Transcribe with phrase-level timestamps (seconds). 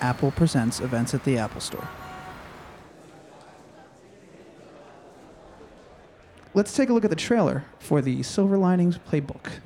[0.00, 1.88] Apple presents events at the Apple Store.
[6.54, 9.60] Let's take a look at the trailer for the Silver Linings Playbook.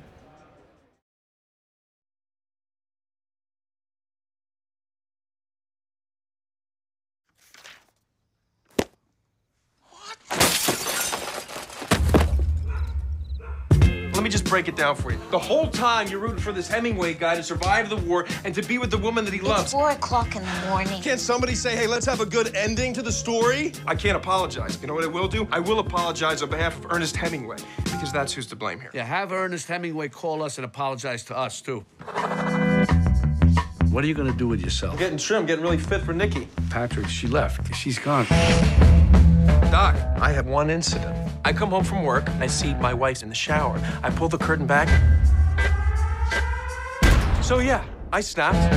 [14.61, 15.17] Break it down for you.
[15.31, 18.61] The whole time you're rooting for this Hemingway guy to survive the war and to
[18.61, 19.71] be with the woman that he It's loves.
[19.71, 21.01] four o'clock in the morning.
[21.01, 23.71] Can't somebody say, hey, let's have a good ending to the story?
[23.87, 24.77] I can't apologize.
[24.79, 25.47] You know what I will do?
[25.51, 28.91] I will apologize on behalf of Ernest Hemingway because that's who's to blame here.
[28.93, 31.83] Yeah, have Ernest Hemingway call us and apologize to us, too.
[33.89, 34.99] What are you gonna do with yourself?
[34.99, 36.47] Getting trim, getting really fit for Nikki.
[36.69, 37.73] Patrick, she left.
[37.75, 38.25] She's gone.
[39.71, 41.17] Doc, I have one incident.
[41.43, 43.79] I come home from work, I see my wife's in the shower.
[44.03, 44.87] I pull the curtain back.
[47.43, 48.73] So yeah, I snapped.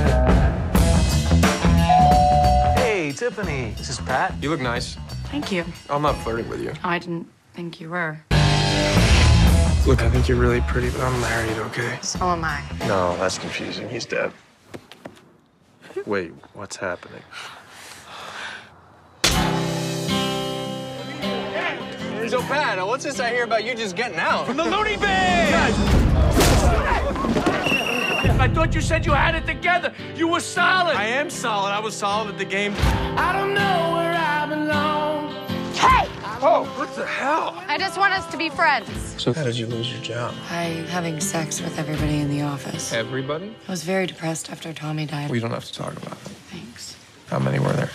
[2.79, 3.75] Hey, Tiffany.
[3.77, 4.35] This is Pat.
[4.43, 4.97] You look nice.
[5.25, 5.65] Thank you.
[5.91, 6.73] I'm not flirting with you.
[6.83, 8.19] Oh, I didn't think you were.
[9.87, 11.99] Look, I think you're really pretty, but I'm married, okay?
[12.01, 12.63] So am I.
[12.89, 13.89] No, that's confusing.
[13.91, 14.33] He's dead.
[16.07, 17.21] Wait, what's happening?
[22.35, 24.49] So, Pat, what's this I hear about you just getting out?
[24.49, 25.07] From the loony bin!
[28.41, 29.95] I thought you said you had it together.
[30.17, 30.97] You were solid.
[30.97, 31.71] I am solid.
[31.71, 32.75] I was solid at the game.
[33.17, 35.33] I don't know where I belong.
[35.75, 36.09] Hey!
[36.43, 37.63] Oh, what the hell?
[37.69, 38.91] I just want us to be friends.
[39.17, 40.35] So how did you lose your job?
[40.51, 42.93] By having sex with everybody in the office.
[42.93, 43.55] Everybody?
[43.69, 45.31] I was very depressed after Tommy died.
[45.31, 46.33] We don't have to talk about it.
[46.51, 46.97] Thanks.
[47.29, 47.91] How many were there?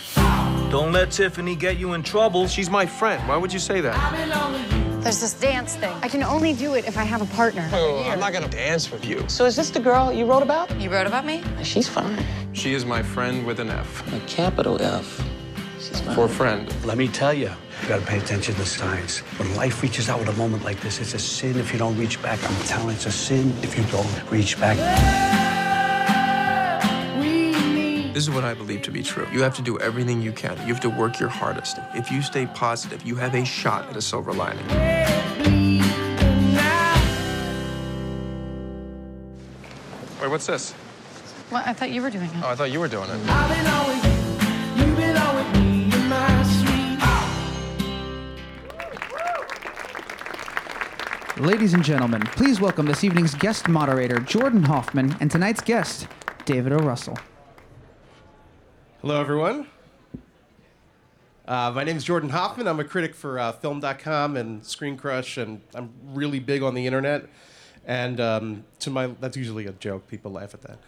[0.69, 2.47] Don't let Tiffany get you in trouble.
[2.47, 3.27] She's my friend.
[3.27, 3.95] Why would you say that?
[5.01, 5.97] There's this dance thing.
[6.03, 7.67] I can only do it if I have a partner.
[7.73, 9.23] Oh, I'm not gonna dance with you.
[9.29, 10.69] So is this the girl you wrote about?
[10.79, 11.41] You wrote about me?
[11.63, 12.23] She's fine.
[12.53, 14.13] She is my friend with an F.
[14.13, 15.23] A capital F.
[15.79, 16.15] She's fine.
[16.15, 16.71] For friend.
[16.85, 17.49] Let me tell you,
[17.81, 19.19] you gotta pay attention to signs.
[19.39, 21.97] When life reaches out with a moment like this, it's a sin if you don't
[21.97, 22.37] reach back.
[22.43, 24.77] I'm telling you, it's a sin if you don't reach back.
[28.19, 29.25] This is what I believe to be true.
[29.31, 30.57] You have to do everything you can.
[30.67, 31.77] You have to work your hardest.
[31.95, 34.67] If you stay positive, you have a shot at a silver lining.
[40.19, 40.73] Wait, what's this?
[41.49, 42.31] Well, I thought you were doing it.
[42.43, 43.15] Oh, I thought you were doing it.
[51.39, 56.09] Ladies and gentlemen, please welcome this evening's guest moderator, Jordan Hoffman, and tonight's guest,
[56.43, 56.79] David O.
[56.79, 57.17] Russell.
[59.01, 59.65] Hello, everyone.
[61.47, 62.67] Uh, my name is Jordan Hoffman.
[62.67, 67.29] I'm a critic for uh, Film.com and ScreenCrush, and I'm really big on the internet.
[67.85, 70.05] And um, to my that's usually a joke.
[70.09, 70.79] People laugh at that.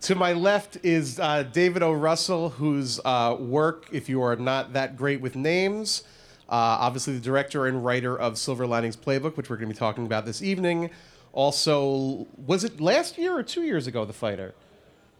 [0.00, 1.92] To my left is uh, David O.
[1.92, 6.04] Russell, whose uh, work, if you are not that great with names,
[6.48, 9.78] uh, obviously the director and writer of Silver Linings Playbook, which we're going to be
[9.78, 10.88] talking about this evening.
[11.34, 14.54] Also, was it last year or two years ago, The Fighter?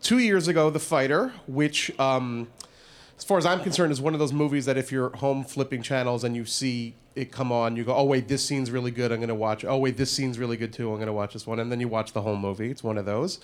[0.04, 2.48] Two years ago, The Fighter, which, um,
[3.16, 5.80] as far as I'm concerned, is one of those movies that if you're home flipping
[5.80, 9.12] channels and you see it come on, you go, oh, wait, this scene's really good.
[9.12, 9.64] I'm going to watch.
[9.64, 10.90] Oh, wait, this scene's really good too.
[10.90, 11.58] I'm going to watch this one.
[11.58, 12.70] And then you watch the whole movie.
[12.70, 13.40] It's one of those.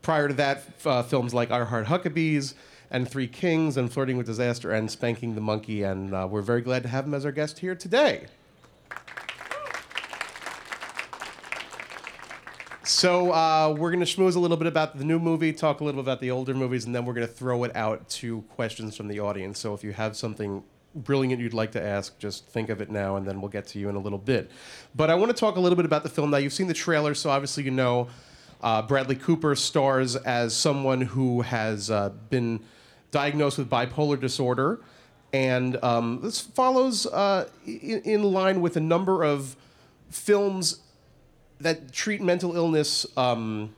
[0.00, 2.54] Prior to that, uh, films like I Heart Huckabees
[2.90, 5.82] and Three Kings and Flirting with Disaster and Spanking the Monkey.
[5.82, 8.28] And uh, we're very glad to have him as our guest here today.
[12.88, 15.84] So uh, we're going to schmooze a little bit about the new movie, talk a
[15.84, 18.40] little bit about the older movies, and then we're going to throw it out to
[18.48, 19.58] questions from the audience.
[19.58, 23.16] So if you have something brilliant you'd like to ask, just think of it now,
[23.16, 24.50] and then we'll get to you in a little bit.
[24.96, 26.30] But I want to talk a little bit about the film.
[26.30, 28.08] Now you've seen the trailer, so obviously you know
[28.62, 32.58] uh, Bradley Cooper stars as someone who has uh, been
[33.10, 34.80] diagnosed with bipolar disorder,
[35.34, 39.56] and um, this follows uh, in, in line with a number of
[40.08, 40.80] films
[41.60, 43.74] that treat mental illness, um,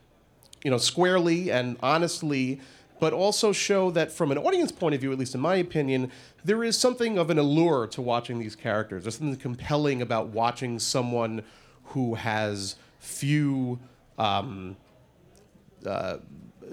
[0.63, 2.61] you know, squarely and honestly,
[2.99, 6.10] but also show that from an audience point of view, at least in my opinion,
[6.45, 9.04] there is something of an allure to watching these characters.
[9.04, 11.43] There's something compelling about watching someone
[11.84, 13.78] who has few.
[14.19, 14.77] Um,
[15.87, 16.19] uh,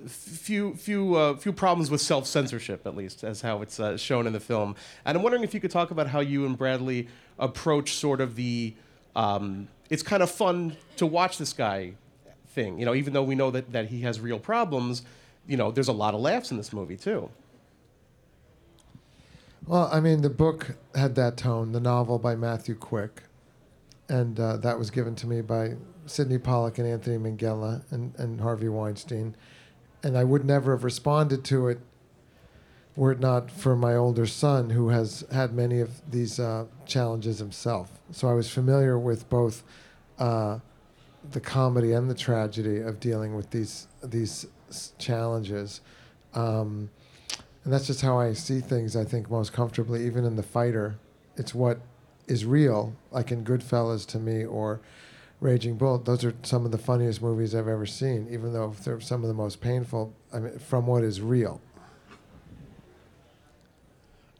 [0.06, 4.28] few few uh, few problems with self censorship, at least as how it's uh, shown
[4.28, 4.76] in the film.
[5.06, 7.08] And I'm wondering if you could talk about how you and Bradley
[7.40, 8.76] approach sort of the.
[9.16, 11.94] Um, it's kind of fun to watch this guy
[12.48, 12.94] thing, you know.
[12.94, 15.04] Even though we know that that he has real problems,
[15.48, 17.30] you know, there's a lot of laughs in this movie too.
[19.66, 23.24] Well, I mean, the book had that tone, the novel by Matthew Quick,
[24.08, 25.76] and uh, that was given to me by
[26.06, 29.36] Sydney Pollack and Anthony Minghella and, and Harvey Weinstein.
[30.04, 31.80] and I would never have responded to it
[32.98, 37.38] were it not for my older son, who has had many of these uh, challenges
[37.38, 37.92] himself.
[38.12, 39.64] So I was familiar with both
[40.18, 40.60] uh,
[41.32, 44.48] the comedy and the tragedy of dealing with these these
[44.98, 45.80] challenges.
[46.34, 46.90] Um,
[47.64, 48.96] and that's just how I see things.
[48.96, 50.96] I think most comfortably, even in the fighter,
[51.36, 51.80] it's what
[52.26, 54.82] is real, like in Goodfellas to me or
[55.40, 56.00] Raging Bull.
[56.00, 59.28] Those are some of the funniest movies I've ever seen, even though they're some of
[59.28, 60.14] the most painful.
[60.34, 61.62] I mean, from what is real.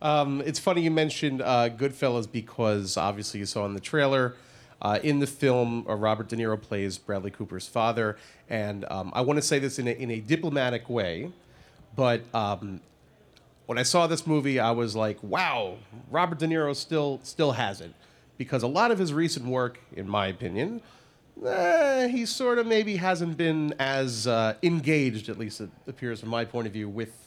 [0.02, 4.36] Um, it's funny you mentioned uh, Goodfellas because obviously you saw in the trailer.
[4.80, 8.16] Uh, in the film, uh, Robert De Niro plays Bradley Cooper's father,
[8.48, 11.32] and um, I want to say this in a, in a diplomatic way,
[11.96, 12.80] but um,
[13.66, 15.78] when I saw this movie, I was like, "Wow,
[16.12, 17.92] Robert De Niro still still has it,"
[18.38, 20.82] because a lot of his recent work, in my opinion,
[21.44, 26.30] eh, he sort of maybe hasn't been as uh, engaged, at least it appears from
[26.30, 27.27] my point of view, with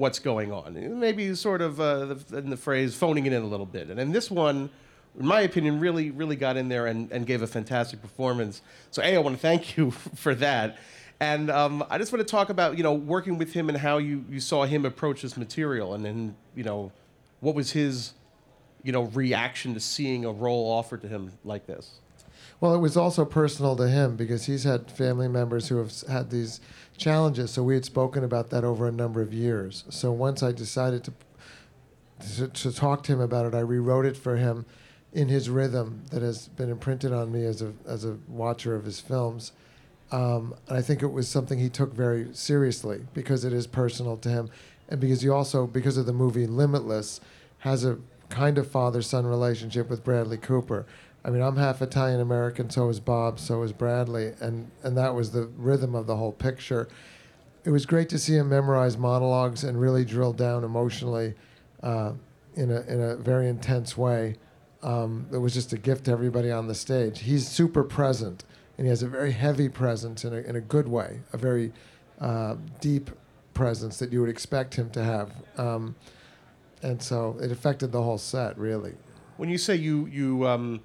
[0.00, 0.98] what's going on.
[0.98, 3.90] Maybe sort of, uh, the, in the phrase, phoning it in a little bit.
[3.90, 4.70] And this one,
[5.18, 8.62] in my opinion, really, really got in there and, and gave a fantastic performance.
[8.90, 10.78] So, A, I want to thank you for that.
[11.20, 13.98] And um, I just want to talk about, you know, working with him and how
[13.98, 15.92] you, you saw him approach this material.
[15.92, 16.92] And then, you know,
[17.40, 18.14] what was his,
[18.82, 22.00] you know, reaction to seeing a role offered to him like this?
[22.60, 26.30] Well, it was also personal to him because he's had family members who have had
[26.30, 26.60] these
[27.00, 27.50] challenges.
[27.50, 29.84] So we had spoken about that over a number of years.
[29.88, 31.12] So once I decided to
[32.36, 34.66] to, to talk to him about it, I rewrote it for him
[35.14, 38.84] in his rhythm that has been imprinted on me as a as a watcher of
[38.84, 39.52] his films.
[40.12, 44.16] Um, and I think it was something he took very seriously because it is personal
[44.18, 44.50] to him,
[44.88, 47.20] and because he also, because of the movie Limitless,
[47.58, 47.98] has a
[48.28, 50.84] kind of father-son relationship with Bradley Cooper.
[51.24, 55.14] I mean, I'm half Italian American, so is Bob, so is Bradley, and and that
[55.14, 56.88] was the rhythm of the whole picture.
[57.64, 61.34] It was great to see him memorize monologues and really drill down emotionally
[61.82, 62.12] uh,
[62.54, 64.36] in a in a very intense way.
[64.82, 67.20] Um, it was just a gift to everybody on the stage.
[67.20, 68.44] He's super present,
[68.78, 71.72] and he has a very heavy presence in a in a good way, a very
[72.18, 73.10] uh, deep
[73.52, 75.32] presence that you would expect him to have.
[75.58, 75.96] Um,
[76.82, 78.94] and so it affected the whole set, really.
[79.36, 80.80] When you say you you um,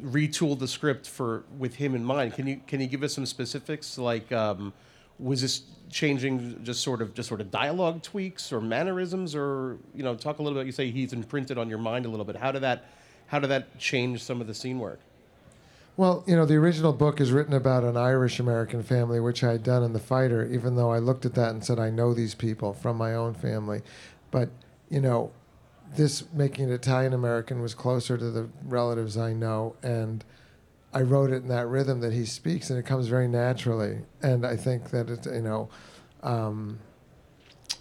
[0.00, 3.26] retooled the script for with him in mind, can you can you give us some
[3.26, 3.98] specifics?
[3.98, 4.72] Like, um,
[5.18, 10.02] was this changing just sort of just sort of dialogue tweaks or mannerisms, or you
[10.02, 10.66] know, talk a little bit.
[10.66, 12.36] You say he's imprinted on your mind a little bit.
[12.36, 12.86] How did that
[13.26, 15.00] how did that change some of the scene work?
[15.96, 19.52] Well, you know, the original book is written about an Irish American family, which I
[19.52, 22.12] had done in The Fighter, even though I looked at that and said, I know
[22.12, 23.80] these people from my own family.
[24.30, 24.50] But,
[24.90, 25.30] you know,
[25.94, 29.76] this making it Italian American was closer to the relatives I know.
[29.82, 30.24] And
[30.92, 34.00] I wrote it in that rhythm that he speaks, and it comes very naturally.
[34.22, 35.68] And I think that it's, you know,
[36.22, 36.78] um,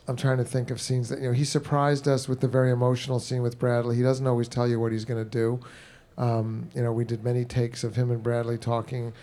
[0.07, 2.72] I'm trying to think of scenes that, you know, he surprised us with the very
[2.72, 3.96] emotional scene with Bradley.
[3.96, 5.60] He doesn't always tell you what he's going to do.
[6.18, 9.13] Um, you know, we did many takes of him and Bradley talking,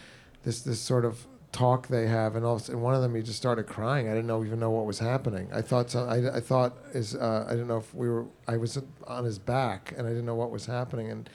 [0.42, 3.36] this this sort of talk they have, and all, and one of them he just
[3.38, 4.08] started crying.
[4.08, 5.48] I didn't know even know what was happening.
[5.52, 8.56] I thought so, I, I thought is uh, I didn't know if we were I
[8.56, 11.10] was on his back and I didn't know what was happening.
[11.10, 11.28] And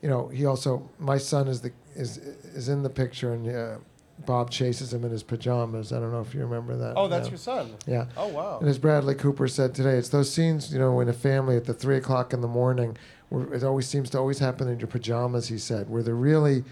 [0.00, 3.48] you know, he also my son is the is is in the picture and.
[3.48, 3.76] Uh,
[4.26, 5.92] Bob chases him in his pajamas.
[5.92, 6.92] I don't know if you remember that.
[6.96, 7.30] Oh, that's Yeah.
[7.30, 7.70] your son.
[7.88, 8.04] Yeah.
[8.16, 8.58] Oh, wow.
[8.60, 11.64] And as Bradley Cooper said today, it's those scenes, you know, in a family at
[11.64, 12.96] the three o'clock in the morning,
[13.30, 15.48] where it always seems to always happen in your pajamas.
[15.48, 16.62] He said, where they're really,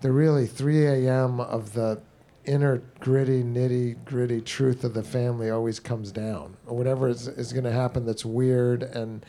[0.00, 1.40] they're really 3 a.m.
[1.40, 2.00] of the
[2.44, 7.52] inner gritty, nitty gritty truth of the family always comes down, or whatever is, is
[7.52, 9.24] going to happen that's weird and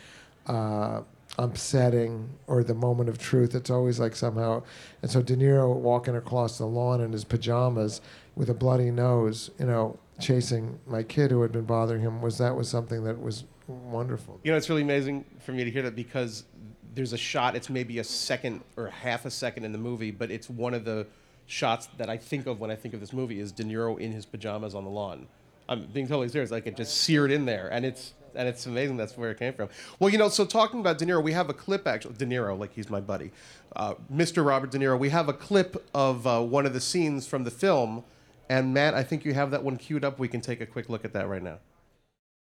[0.47, 1.01] uh,
[1.37, 3.55] upsetting, or the moment of truth.
[3.55, 4.63] It's always like somehow.
[5.01, 8.01] And so De Niro walking across the lawn in his pajamas
[8.35, 12.37] with a bloody nose, you know, chasing my kid who had been bothering him was
[12.37, 14.39] that was something that was wonderful.
[14.43, 16.45] You know, it's really amazing for me to hear that because
[16.93, 17.55] there's a shot.
[17.55, 20.85] It's maybe a second or half a second in the movie, but it's one of
[20.85, 21.07] the
[21.53, 24.11] shots that I think of when I think of this movie is De Niro in
[24.11, 25.27] his pajamas on the lawn.
[25.69, 26.51] I'm being totally serious.
[26.51, 28.97] Like it just seared in there, and it's and it's amazing.
[28.97, 29.69] That's where it came from.
[29.99, 32.15] Well, you know, so talking about De Niro, we have a clip actually.
[32.15, 33.31] De Niro, like he's my buddy,
[33.75, 34.45] uh, Mr.
[34.45, 34.97] Robert De Niro.
[34.97, 38.03] We have a clip of uh, one of the scenes from the film,
[38.49, 40.19] and Matt, I think you have that one queued up.
[40.19, 41.59] We can take a quick look at that right now.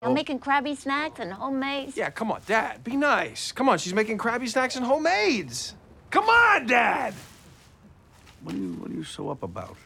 [0.02, 1.96] I'm making Krabby snacks and homemade.
[1.96, 2.84] Yeah, come on, Dad.
[2.84, 3.50] Be nice.
[3.50, 5.74] Come on, she's making Krabby snacks and homemades.
[6.10, 7.14] Come on, Dad.
[8.46, 9.76] What are you, what are you so up about?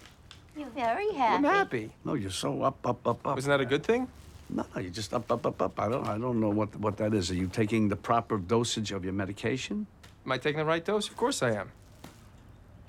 [0.55, 1.35] You're very happy.
[1.35, 1.91] I'm happy.
[2.05, 3.39] No, you're so up, up, up, up.
[3.39, 4.07] Isn't that a good thing?
[4.51, 5.81] No, no, you're just up, up, up, up.
[5.81, 7.31] I don't, I don't know what, what that is.
[7.31, 9.87] Are you taking the proper dosage of your medication?
[10.27, 11.09] Am I taking the right dose?
[11.09, 11.71] Of course I am.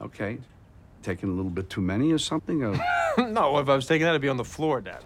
[0.01, 0.39] Okay.
[1.03, 2.65] Taking a little bit too many or something?
[2.65, 2.75] Or...
[3.29, 5.05] no, if I was taking that, I'd be on the floor, Dad.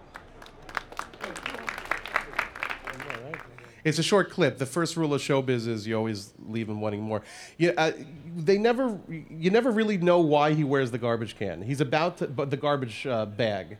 [3.86, 4.58] It's a short clip.
[4.58, 7.22] The first rule of showbiz is you always leave him wanting more.
[7.60, 7.92] Yeah, uh,
[8.36, 9.00] they never.
[9.08, 11.62] You never really know why he wears the garbage can.
[11.62, 13.78] He's about to, but the garbage uh, bag.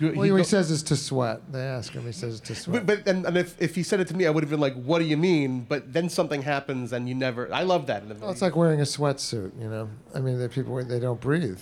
[0.00, 1.52] Well, He he, says it's to sweat.
[1.52, 2.06] They ask him.
[2.06, 2.86] He says it's to sweat.
[2.86, 4.60] But, but and, and if, if he said it to me, I would have been
[4.60, 7.52] like, "What do you mean?" But then something happens, and you never.
[7.54, 8.06] I love that.
[8.18, 9.60] Well, it's like wearing a sweatsuit.
[9.60, 9.90] You know.
[10.14, 11.60] I mean, the people they don't breathe.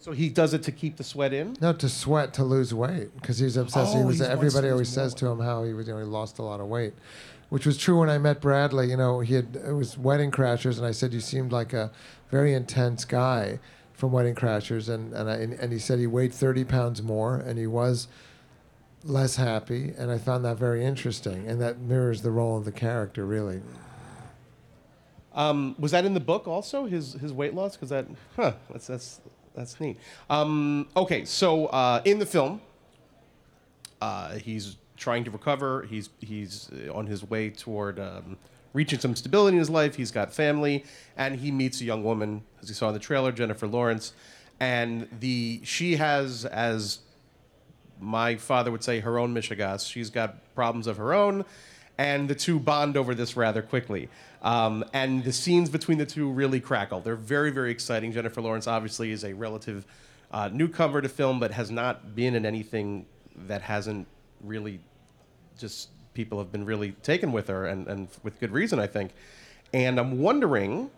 [0.00, 1.56] So he does it to keep the sweat in.
[1.60, 3.92] No, to sweat to lose weight because he's obsessed.
[3.94, 4.16] he Oh, was.
[4.16, 5.86] he wants to Everybody always says to him how he was.
[5.86, 6.94] You know, he lost a lot of weight,
[7.50, 8.88] which was true when I met Bradley.
[8.90, 11.92] You know, he had it was Wedding Crashers, and I said you seemed like a
[12.30, 13.58] very intense guy
[13.92, 17.36] from Wedding Crashers, and and I, and, and he said he weighed thirty pounds more,
[17.36, 18.08] and he was
[19.04, 22.72] less happy, and I found that very interesting, and that mirrors the role of the
[22.72, 23.60] character really.
[25.32, 26.86] Um, was that in the book also?
[26.86, 27.76] His his weight loss?
[27.76, 28.54] Because that, huh?
[28.70, 29.20] That's that's
[29.54, 29.98] that's neat.
[30.28, 32.60] Um, okay, so uh, in the film,
[34.00, 35.86] uh, he's trying to recover.
[35.88, 38.36] He's he's on his way toward um,
[38.72, 39.96] reaching some stability in his life.
[39.96, 40.84] He's got family,
[41.16, 44.12] and he meets a young woman, as you saw in the trailer, Jennifer Lawrence,
[44.60, 47.00] and the she has as
[48.00, 49.90] my father would say her own mishigas.
[49.90, 51.44] She's got problems of her own,
[52.00, 54.08] and the two bond over this rather quickly.
[54.40, 57.00] Um, and the scenes between the two really crackle.
[57.00, 58.10] They're very, very exciting.
[58.12, 59.84] Jennifer Lawrence obviously is a relative
[60.30, 63.04] uh, newcomer to film, but has not been in anything
[63.46, 64.06] that hasn't
[64.42, 64.80] really
[65.58, 69.12] just people have been really taken with her, and, and with good reason, I think.
[69.74, 70.90] And I'm wondering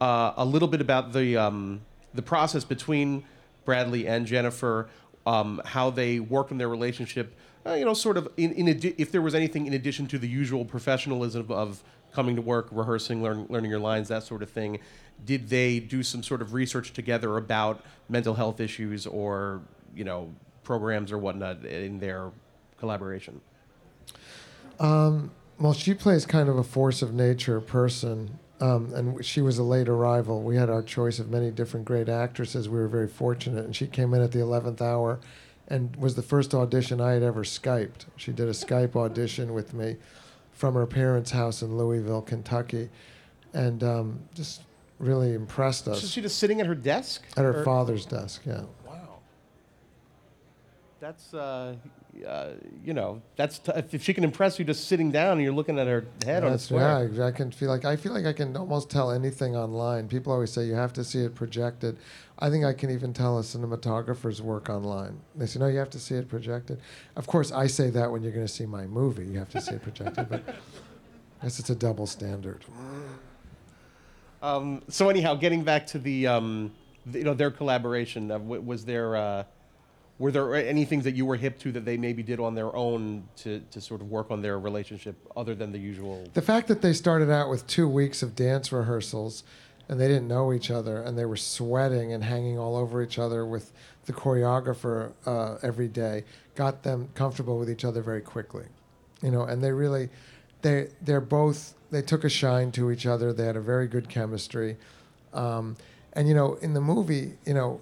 [0.00, 1.80] uh, a little bit about the um,
[2.14, 3.24] the process between
[3.64, 4.88] Bradley and Jennifer,
[5.26, 7.34] um, how they worked in their relationship.
[7.64, 10.18] Uh, you know, sort of in, in addi- if there was anything in addition to
[10.18, 14.50] the usual professionalism of coming to work, rehearsing, learn, learning your lines, that sort of
[14.50, 14.78] thing.
[15.24, 19.62] Did they do some sort of research together about mental health issues or
[19.94, 22.30] you know programs or whatnot in their
[22.78, 23.40] collaboration?
[24.78, 29.58] Um, well, she plays kind of a force of nature person, um, and she was
[29.58, 30.42] a late arrival.
[30.42, 32.68] We had our choice of many different great actresses.
[32.68, 35.20] We were very fortunate, and she came in at the eleventh hour,
[35.68, 38.06] and was the first audition I had ever Skyped.
[38.16, 39.96] She did a Skype audition with me
[40.52, 42.88] from her parents' house in Louisville, Kentucky,
[43.54, 44.62] and um, just
[44.98, 48.42] really impressed us So she just sitting at her desk at her Or- father's desk.
[48.46, 48.62] Yeah.
[48.86, 49.18] Wow.
[51.00, 51.74] That's uh,
[52.26, 52.50] uh,
[52.84, 55.78] you know, that's t- if she can impress you just sitting down and you're looking
[55.78, 57.08] at her head on a That's, square.
[57.12, 60.08] yeah, I can feel like I feel like I can almost tell anything online.
[60.08, 61.98] People always say you have to see it projected.
[62.38, 65.20] I think I can even tell a cinematographer's work online.
[65.34, 66.80] They say no, you have to see it projected.
[67.16, 69.60] Of course, I say that when you're going to see my movie, you have to
[69.60, 70.28] see it projected.
[70.28, 70.42] But
[71.40, 72.64] I guess it's a double standard.
[74.42, 76.72] Um, so anyhow, getting back to the, um,
[77.12, 79.44] you know, their collaboration, uh, w- was there, uh,
[80.22, 82.76] were there any things that you were hip to that they maybe did on their
[82.76, 86.24] own to, to sort of work on their relationship other than the usual?
[86.34, 89.42] The fact that they started out with two weeks of dance rehearsals
[89.88, 93.18] and they didn't know each other and they were sweating and hanging all over each
[93.18, 93.72] other with
[94.04, 96.22] the choreographer uh, every day
[96.54, 98.66] got them comfortable with each other very quickly.
[99.22, 100.08] You know, and they really,
[100.62, 103.32] they, they're both, they took a shine to each other.
[103.32, 104.76] They had a very good chemistry.
[105.34, 105.76] Um,
[106.12, 107.80] and, you know, in the movie, you know,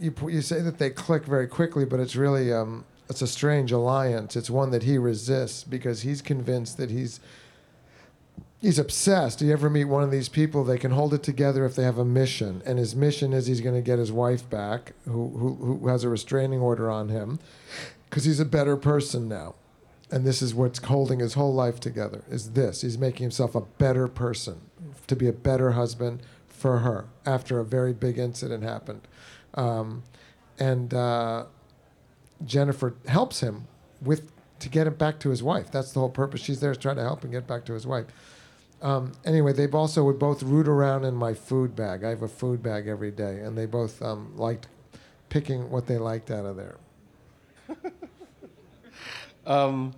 [0.00, 3.72] you, you say that they click very quickly, but it's really, um, it's a strange
[3.72, 4.36] alliance.
[4.36, 7.20] It's one that he resists because he's convinced that he's
[8.60, 9.38] he's obsessed.
[9.38, 10.64] Do you ever meet one of these people?
[10.64, 13.60] They can hold it together if they have a mission, and his mission is he's
[13.60, 17.38] going to get his wife back, who who, who has a restraining order on him,
[18.08, 19.54] because he's a better person now,
[20.10, 22.22] and this is what's holding his whole life together.
[22.30, 22.82] Is this?
[22.82, 24.60] He's making himself a better person,
[25.06, 29.02] to be a better husband for her after a very big incident happened,
[29.58, 30.02] um,
[30.58, 30.94] and.
[30.94, 31.44] Uh,
[32.44, 33.66] Jennifer helps him
[34.00, 35.70] with to get him back to his wife.
[35.70, 36.40] That's the whole purpose.
[36.40, 38.06] She's there to try to help him get back to his wife.
[38.80, 42.04] Um, anyway, they also would both root around in my food bag.
[42.04, 44.68] I have a food bag every day, and they both um, liked
[45.28, 46.76] picking what they liked out of there.
[49.46, 49.94] Um,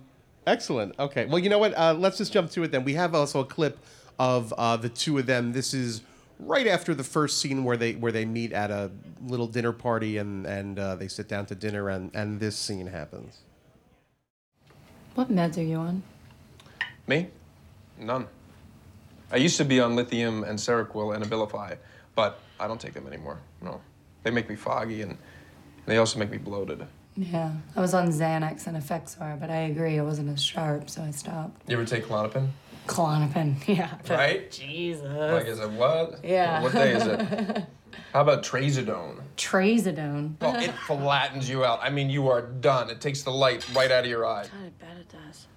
[0.47, 0.97] excellent.
[0.97, 1.25] Okay.
[1.25, 1.77] Well, you know what?
[1.77, 2.85] Uh, let's just jump to it then.
[2.85, 3.77] We have also a clip
[4.17, 5.51] of uh, the two of them.
[5.51, 6.03] This is
[6.41, 8.91] right after the first scene where they where they meet at a
[9.25, 12.87] little dinner party and and uh, they sit down to dinner and and this scene
[12.87, 13.39] happens.
[15.15, 16.03] What meds are you on?
[17.07, 17.27] Me?
[17.99, 18.27] None.
[19.31, 21.77] I used to be on lithium and Seroquel and Abilify,
[22.15, 23.39] but I don't take them anymore.
[23.61, 23.81] No.
[24.23, 25.17] They make me foggy and
[25.85, 26.85] they also make me bloated.
[27.17, 31.01] Yeah, I was on Xanax and Effexor, but I agree I wasn't as sharp, so
[31.01, 31.69] I stopped.
[31.69, 32.49] You ever take Klonopin?
[32.87, 33.97] Klonopin, yeah.
[34.09, 34.51] Right?
[34.51, 35.03] Jesus.
[35.03, 36.23] Like, is it what?
[36.23, 36.61] Yeah.
[36.61, 37.19] What day is it?
[38.13, 39.21] How about trazodone?
[39.37, 40.35] Trazodone.
[40.41, 41.79] Well, it flattens you out.
[41.81, 42.89] I mean, you are done.
[42.89, 44.43] It takes the light right out of your eye.
[44.43, 45.47] I bet it does.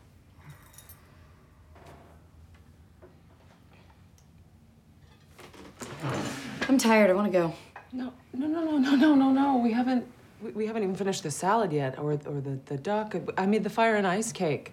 [6.68, 7.10] I'm tired.
[7.10, 7.54] I want to go.
[7.92, 9.56] No, no, no, no, no, no, no, no.
[9.58, 10.06] We haven't.
[10.42, 13.14] We, we haven't even finished the salad yet, or or the the duck.
[13.36, 14.72] I made the fire and ice cake.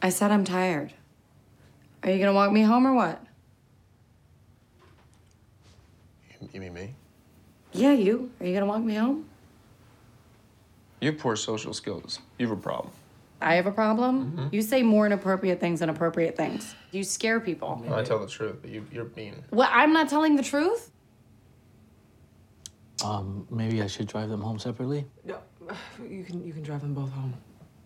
[0.00, 0.92] I said I'm tired.
[2.02, 3.24] Are you gonna walk me home or what?
[6.28, 6.94] You, you mean me?
[7.72, 8.30] Yeah, you.
[8.40, 9.26] Are you gonna walk me home?
[11.00, 12.20] You have poor social skills.
[12.38, 12.92] You have a problem.
[13.40, 14.50] I have a problem.
[14.52, 16.76] You say more inappropriate things than appropriate things.
[16.92, 17.84] You scare people.
[17.92, 19.42] I tell the truth, but you, you're mean.
[19.50, 19.68] What?
[19.72, 20.92] I'm not telling the truth.
[23.04, 25.06] Um, maybe I should drive them home separately?
[25.24, 25.38] No,
[26.08, 27.34] you can you can drive them both home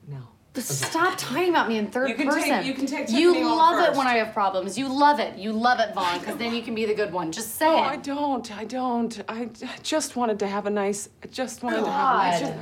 [0.09, 0.29] now.
[0.57, 2.43] But stop talking about me in third You can person.
[2.49, 4.79] take- you can take You Tiffany home love it when I have problems.
[4.79, 5.37] You love it.
[5.37, 7.31] You love it, Vaughn, because then you can be the good one.
[7.31, 7.87] Just say No, it.
[7.89, 8.51] I don't.
[8.59, 9.23] I don't.
[9.29, 9.51] I
[9.83, 11.11] just wanted to have a nice.
[11.23, 12.41] I just wanted to have a nice.
[12.41, 12.55] God.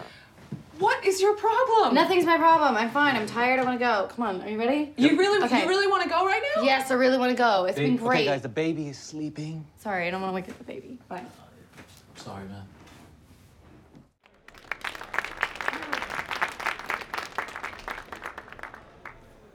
[0.80, 1.94] What is your problem?
[1.94, 2.76] Nothing's my problem.
[2.76, 3.14] I'm fine.
[3.14, 3.60] I'm tired.
[3.60, 4.08] I want to go.
[4.12, 4.42] Come on.
[4.42, 4.92] Are you ready?
[4.96, 5.62] You really, Okay.
[5.62, 6.62] you really want to go right now?
[6.64, 7.64] Yes, I really want to go.
[7.66, 8.22] It's been great.
[8.22, 9.64] Okay, guys, the baby is sleeping.
[9.78, 10.98] Sorry, I don't want to wake up the baby.
[11.08, 11.22] Bye.
[12.16, 12.64] Sorry, man.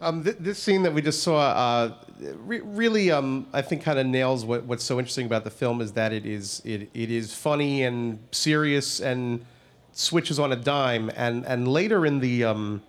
[0.01, 1.93] Um, th- this scene that we just saw uh,
[2.37, 5.81] re- really, um, I think, kind of nails what, what's so interesting about the film
[5.81, 9.45] is that it is it, it is funny and serious and
[9.91, 11.11] switches on a dime.
[11.17, 12.81] And and later in the um,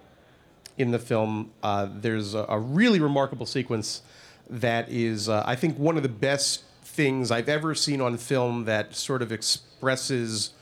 [0.79, 4.03] in the film, uh, there's a, a really remarkable sequence
[4.49, 8.67] that is, uh, I think, one of the best things I've ever seen on film
[8.67, 10.53] that sort of expresses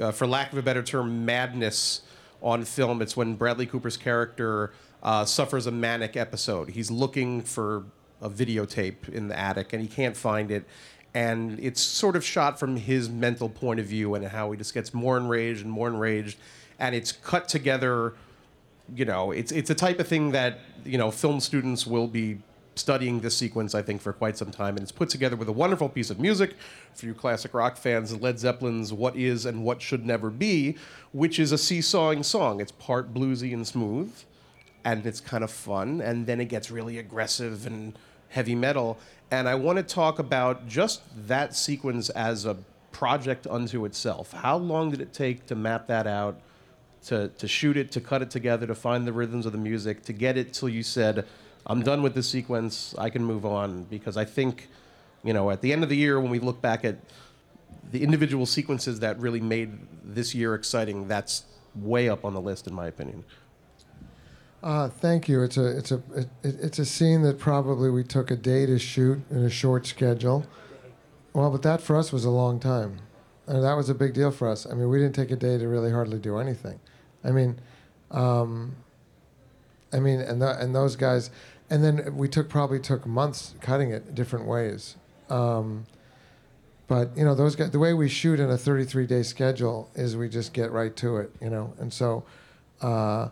[0.00, 2.02] uh, for lack of a better term, madness
[2.42, 3.02] on film.
[3.02, 6.70] It's when Bradley Cooper's character uh, suffers a manic episode.
[6.70, 7.84] He's looking for
[8.20, 10.64] a videotape in the attic and he can't find it.
[11.14, 14.74] And it's sort of shot from his mental point of view and how he just
[14.74, 16.38] gets more enraged and more enraged.
[16.78, 18.14] And it's cut together
[18.94, 22.38] you know, it's it's a type of thing that you know film students will be
[22.74, 25.52] studying this sequence, I think, for quite some time, and it's put together with a
[25.52, 26.54] wonderful piece of music
[26.94, 28.14] for you classic rock fans.
[28.20, 30.76] Led Zeppelin's "What Is and What Should Never Be,"
[31.12, 32.60] which is a seesawing song.
[32.60, 34.12] It's part bluesy and smooth,
[34.84, 38.98] and it's kind of fun, and then it gets really aggressive and heavy metal.
[39.30, 42.56] And I want to talk about just that sequence as a
[42.92, 44.32] project unto itself.
[44.32, 46.40] How long did it take to map that out?
[47.06, 50.02] to, to shoot it, to cut it together, to find the rhythms of the music,
[50.04, 51.26] to get it till you said,
[51.66, 53.84] I'm done with this sequence, I can move on.
[53.84, 54.68] Because I think,
[55.24, 56.96] you know, at the end of the year, when we look back at
[57.90, 62.66] the individual sequences that really made this year exciting, that's way up on the list,
[62.66, 63.24] in my opinion.
[64.62, 65.42] Uh, thank you.
[65.42, 68.78] It's a it's a it, it's a scene that probably we took a day to
[68.78, 70.46] shoot in a short schedule.
[71.32, 72.98] Well, but that for us was a long time,
[73.46, 74.66] and that was a big deal for us.
[74.66, 76.78] I mean, we didn't take a day to really hardly do anything.
[77.24, 77.58] I mean,
[78.10, 78.76] um,
[79.92, 81.30] I mean, and the, and those guys,
[81.70, 84.96] and then we took probably took months cutting it different ways.
[85.30, 85.86] Um,
[86.86, 90.18] but you know, those guys, the way we shoot in a 33 day schedule is
[90.18, 92.24] we just get right to it, you know, and so.
[92.82, 93.30] Uh,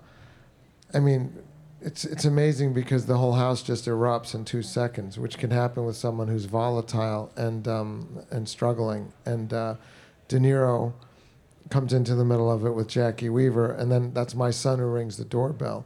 [0.94, 1.42] I mean,
[1.81, 5.85] it's it's amazing because the whole house just erupts in two seconds, which can happen
[5.85, 9.12] with someone who's volatile and um, and struggling.
[9.24, 9.74] And uh,
[10.29, 10.92] De Niro
[11.70, 14.87] comes into the middle of it with Jacki Weaver, and then that's my son who
[14.87, 15.85] rings the doorbell,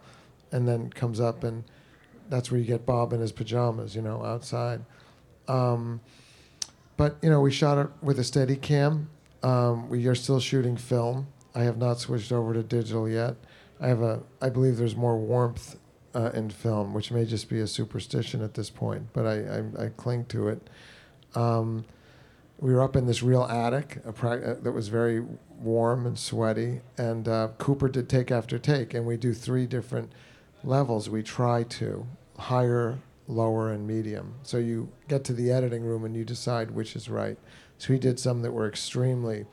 [0.51, 1.65] and then comes up, and
[2.29, 4.81] that's where you get Bob in his pajamas, you know, outside.
[5.49, 6.01] Um,
[6.97, 9.07] but you know, we shot it with a Steadicam.
[9.43, 11.27] Um, we are still shooting film.
[11.55, 13.35] I have not switched over to digital yet.
[13.83, 14.23] I have a.
[14.41, 15.77] I believe there's more warmth
[16.15, 19.87] uh, in film, which may just be a superstition at this point, but I I,
[19.87, 20.71] I cling to it.
[21.35, 21.85] Um,
[22.59, 25.25] we were up in this real attic a pra- uh, that was very
[25.59, 30.13] warm and sweaty, and uh, Cooper did take after take, and we do three different
[30.63, 31.11] levels.
[31.11, 32.07] We try to
[32.39, 34.35] higher, lower, and medium.
[34.45, 37.37] So you get to the editing room and you decide which is right.
[37.79, 39.47] So he did some that were extremely.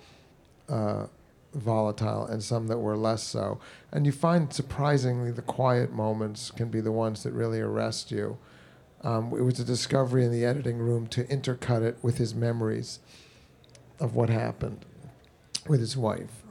[0.67, 1.07] Uh,
[1.53, 3.59] volatile and some that were less so.
[3.91, 8.37] And you find surprisingly the quiet moments can be the ones that really arrest you.
[9.01, 12.99] Um, it was a discovery in the editing room to intercut it with his memories
[13.99, 14.85] of what happened
[15.67, 16.43] with his wife.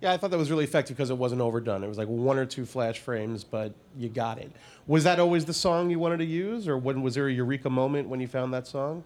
[0.00, 1.82] Yeah, I thought that was really effective because it wasn't overdone.
[1.82, 4.52] It was like one or two flash frames, but you got it.
[4.86, 7.70] Was that always the song you wanted to use, or when was there a eureka
[7.70, 9.02] moment when you found that song?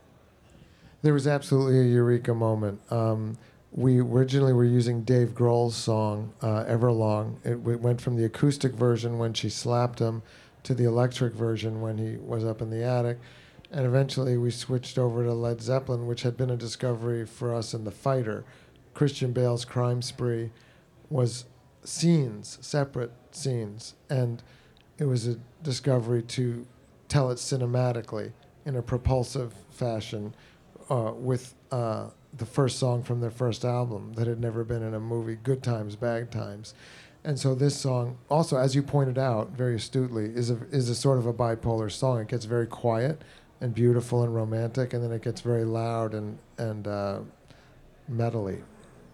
[1.02, 2.80] There was absolutely a eureka moment.
[2.90, 3.38] Um,
[3.78, 8.72] we originally were using Dave Grohl's song uh, "Everlong." It w- went from the acoustic
[8.72, 10.22] version when she slapped him
[10.64, 13.18] to the electric version when he was up in the attic,
[13.70, 17.72] and eventually we switched over to Led Zeppelin, which had been a discovery for us
[17.72, 18.44] in The Fighter.
[18.94, 20.50] Christian Bale's crime spree
[21.08, 21.44] was
[21.84, 24.42] scenes, separate scenes, and
[24.98, 26.66] it was a discovery to
[27.06, 28.32] tell it cinematically
[28.66, 30.34] in a propulsive fashion
[30.90, 34.94] uh, with uh, the first song from their first album that had never been in
[34.94, 36.74] a movie, Good Times, Bad Times.
[37.24, 40.94] And so this song, also as you pointed out very astutely, is a is a
[40.94, 42.20] sort of a bipolar song.
[42.20, 43.22] It gets very quiet
[43.60, 47.20] and beautiful and romantic, and then it gets very loud and and uh,
[48.10, 48.62] metally.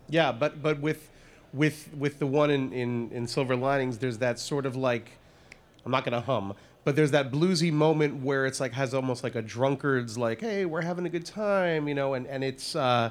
[0.09, 1.11] Yeah, but but with
[1.53, 5.13] with with the one in, in, in Silver Linings, there's that sort of like
[5.85, 6.55] I'm not gonna hum,
[6.85, 10.67] but there's that bluesy moment where it's like has almost like a drunkard's like, hey,
[10.67, 13.11] we're having a good time, you know, and and it's uh,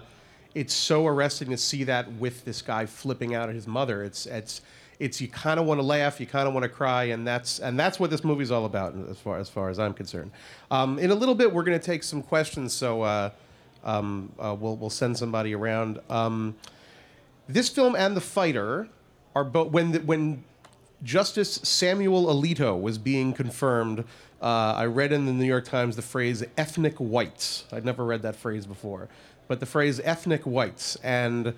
[0.54, 4.04] it's so arresting to see that with this guy flipping out at his mother.
[4.04, 4.62] It's it's
[5.00, 7.60] it's you kind of want to laugh, you kind of want to cry, and that's
[7.60, 10.32] and that's what this movie's all about as far as far as I'm concerned.
[10.70, 13.32] Um, in a little bit, we're gonna take some questions, so uh,
[13.84, 16.00] um, uh, we'll we'll send somebody around.
[16.10, 16.56] Um,
[17.48, 18.88] this film and The Fighter
[19.36, 20.44] are both when the, when
[21.04, 24.06] Justice Samuel Alito was being confirmed.
[24.42, 28.22] Uh, I read in the New York Times the phrase "ethnic whites." I'd never read
[28.22, 29.10] that phrase before,
[29.48, 31.54] but the phrase "ethnic whites" and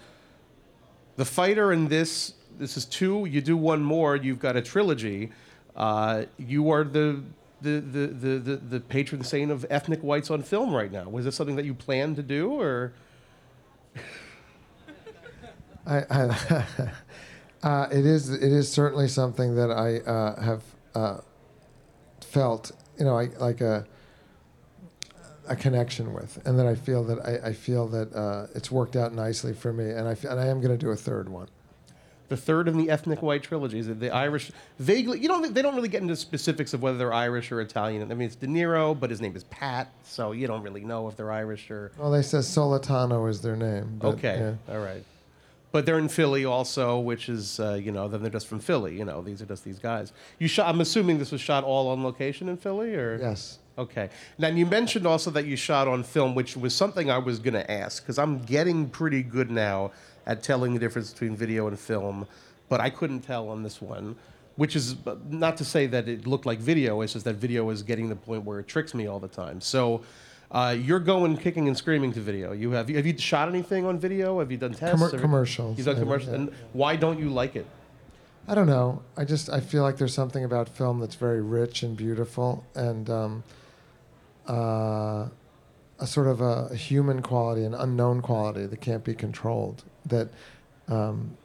[1.16, 2.34] the fighter in this.
[2.58, 3.26] This is two.
[3.26, 4.16] You do one more.
[4.16, 5.32] You've got a trilogy.
[5.76, 7.22] Uh, you are the
[7.62, 11.10] the, the, the, the, the patron saint of ethnic whites on film right now.
[11.10, 12.94] Was this something that you planned to do, or?
[15.88, 16.66] I, I
[17.66, 21.18] uh, it is it is certainly something that I uh, have uh,
[22.22, 23.86] felt, you know, I, like a
[25.48, 28.96] a connection with, and that I feel that I, I feel that uh, it's worked
[28.96, 31.28] out nicely for me, and I f- and I am going to do a third
[31.28, 31.48] one.
[32.30, 33.88] the third in the ethnic white trilogies.
[33.88, 35.54] The Irish, vaguely, you don't.
[35.54, 38.12] They don't really get into specifics of whether they're Irish or Italian.
[38.12, 41.08] I mean, it's De Niro, but his name is Pat, so you don't really know
[41.08, 41.92] if they're Irish or.
[41.98, 43.98] Well, they say Solitano is their name.
[44.00, 44.74] But, okay, yeah.
[44.74, 45.04] all right.
[45.76, 48.98] But they're in Philly also, which is uh, you know, then they're just from Philly.
[48.98, 50.14] You know, these are just these guys.
[50.40, 50.70] You shot.
[50.70, 53.60] I'm assuming this was shot all on location in Philly, or Yes.
[53.78, 54.08] Okay.
[54.38, 57.56] Now you mentioned also that you shot on film, which was something I was going
[57.56, 59.92] to ask because I'm getting pretty good now
[60.26, 62.26] at telling the difference between video and film,
[62.70, 64.16] but I couldn't tell on this one.
[64.56, 67.02] Which is uh, not to say that it looked like video.
[67.02, 69.28] It's just that video is getting to the point where it tricks me all the
[69.28, 69.60] time.
[69.60, 70.04] So.
[70.56, 72.54] Uh, you're going kicking and screaming to video.
[72.54, 74.40] You have have you shot anything on video?
[74.40, 75.04] Have you done tests?
[75.04, 76.30] Commer- commercials, You've done commercials.
[76.30, 76.36] yeah.
[76.36, 77.66] And why don't you like it?
[78.48, 79.02] I don't know.
[79.18, 83.10] I just I feel like there's something about film that's very rich and beautiful, and
[83.10, 83.44] um,
[84.48, 85.28] uh,
[86.00, 89.84] a sort of a, a human quality, an unknown quality that can't be controlled.
[90.06, 90.30] That
[90.88, 91.36] um,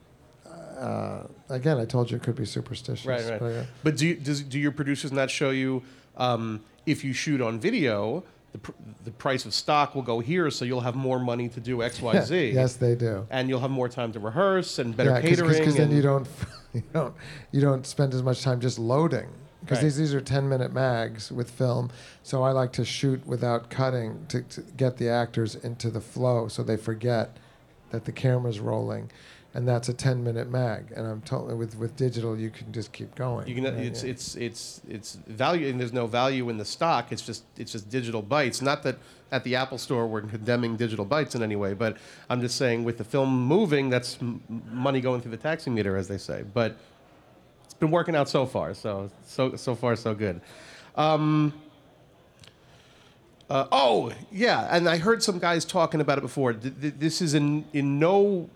[0.78, 3.06] uh, again, I told you it could be superstitious.
[3.06, 3.40] Right, right.
[3.40, 5.82] but, uh, But do you, does, do your producers not show you
[6.16, 8.72] um, if you shoot on video, the, pr-
[9.04, 12.00] the price of stock will go here, so you'll have more money to do X,
[12.00, 12.50] Y, Z.
[12.50, 13.26] yes, they do.
[13.30, 15.58] And you'll have more time to rehearse and better yeah, catering.
[15.58, 16.28] because then and- you don't
[16.74, 17.14] you don't
[17.52, 19.28] you don't spend as much time just loading
[19.60, 19.84] because Right.
[19.84, 21.90] these these are 10 minute mags with film
[22.22, 26.46] so i like to shoot without cutting to, to get the actors into the flow
[26.48, 27.36] so they forget
[27.90, 29.10] that the camera's rolling
[29.54, 32.92] and that's a 10 minute mag and i'm totally with with digital you can just
[32.92, 33.74] keep going You can, right?
[33.74, 34.10] it's, Yeah.
[34.10, 37.10] it's, it's, it's value, and there's no value in the stock.
[37.10, 38.62] It's just, it's just digital bytes.
[38.62, 38.96] Not that
[39.32, 41.96] at the Apple Store we're condemning digital bytes in any way, but
[42.28, 45.96] I'm just saying with the film moving, that's m- money going through the taxi meter,
[45.96, 46.44] as they say.
[46.54, 46.76] But
[47.64, 48.72] it's been working out so far.
[48.74, 50.40] So, so, so far, so good.
[50.96, 51.52] Um,
[53.48, 56.52] uh, oh, yeah, and I heard some guys talking about it before.
[56.52, 58.48] Th- th- this is in, in no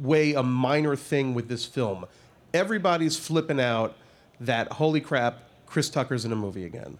[0.00, 2.06] way a minor thing with this film.
[2.54, 3.96] Everybody's flipping out
[4.40, 6.98] that, holy crap, Chris Tucker's in a movie again.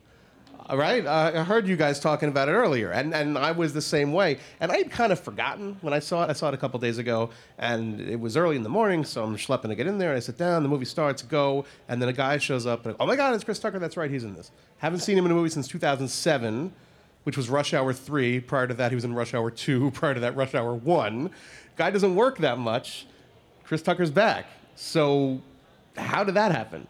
[0.68, 3.80] All right, I heard you guys talking about it earlier, and, and I was the
[3.80, 4.38] same way.
[4.58, 6.30] And I had kind of forgotten when I saw it.
[6.30, 9.22] I saw it a couple days ago, and it was early in the morning, so
[9.22, 10.08] I'm schlepping to get in there.
[10.08, 12.96] And I sit down, the movie starts, go, and then a guy shows up, and
[12.98, 13.78] oh my God, it's Chris Tucker.
[13.78, 14.50] That's right, he's in this.
[14.78, 16.72] Haven't seen him in a movie since 2007,
[17.26, 18.38] which was Rush Hour 3.
[18.38, 19.90] Prior to that, he was in Rush Hour 2.
[19.94, 21.28] Prior to that, Rush Hour 1.
[21.74, 23.04] Guy doesn't work that much.
[23.64, 24.46] Chris Tucker's back.
[24.76, 25.42] So,
[25.96, 26.86] how did that happen?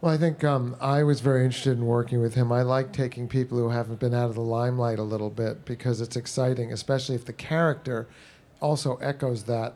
[0.00, 2.50] Well, I think um, I was very interested in working with him.
[2.50, 6.00] I like taking people who haven't been out of the limelight a little bit because
[6.00, 8.08] it's exciting, especially if the character
[8.60, 9.74] also echoes that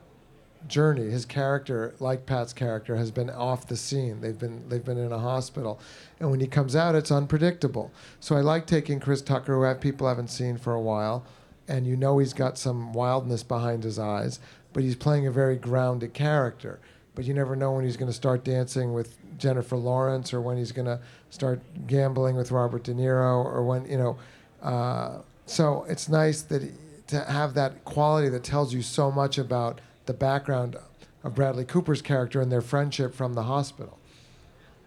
[0.69, 1.11] journey.
[1.11, 4.21] His character, like Pat's character, has been off the scene.
[4.21, 5.81] They've been they've been in a hospital,
[6.21, 7.91] and when he comes out, it's unpredictable.
[8.21, 11.25] So I like taking Chris Tucker, who have people haven't seen for a while,
[11.69, 14.41] and you know he's got some wildness behind his eyes,
[14.73, 16.81] but he's playing a very grounded character.
[17.15, 20.57] But you never know when he's going to start dancing with Jennifer Lawrence or when
[20.57, 20.99] he's going to
[21.29, 24.19] start gambling with Robert De Niro or when you know.
[24.63, 26.71] Uh, so it's nice that he,
[27.09, 30.77] to have that quality that tells you so much about the background
[31.25, 33.99] of Bradley Cooper's character and their friendship from the hospital.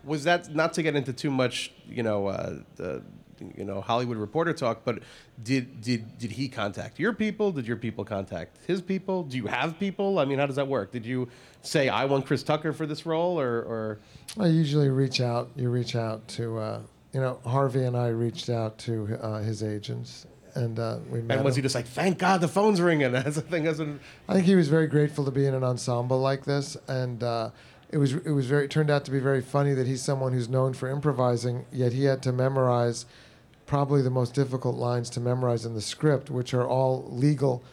[0.04, 3.00] was that not to get into too much, you know, uh, uh,
[3.56, 4.82] you know Hollywood Reporter talk.
[4.84, 5.00] But
[5.42, 7.52] did did did he contact your people?
[7.52, 9.24] Did your people contact his people?
[9.24, 10.20] Do you have people?
[10.20, 10.92] I mean, how does that work?
[10.92, 11.28] Did you
[11.62, 14.00] say I want Chris Tucker for this role, or or
[14.40, 15.50] I usually reach out.
[15.56, 16.82] You reach out to, uh,
[17.14, 21.38] you know, Harvey and I reached out to uh, his agents, and uh, we met.
[21.38, 23.12] and was he just like, thank God the phone's ringing?
[23.14, 23.68] That's a thing.
[23.68, 26.78] As an, I think he was very grateful to be in an ensemble like this,
[26.88, 27.52] and uh,
[27.90, 30.34] it was it was very it turned out to be very funny that he's someone
[30.34, 33.06] who's known for improvising, yet he had to memorize
[33.66, 37.64] probably the most difficult lines to memorize in the script, which are all legal.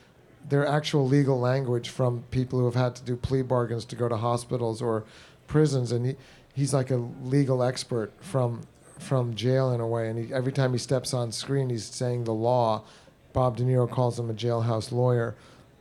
[0.49, 4.09] They're actual legal language from people who have had to do plea bargains to go
[4.09, 5.05] to hospitals or
[5.47, 6.17] prisons, and he,
[6.53, 8.63] he's like a legal expert from
[8.99, 10.09] from jail in a way.
[10.09, 12.85] And he, every time he steps on screen, he's saying the law.
[13.33, 15.35] Bob De Niro calls him a jailhouse lawyer,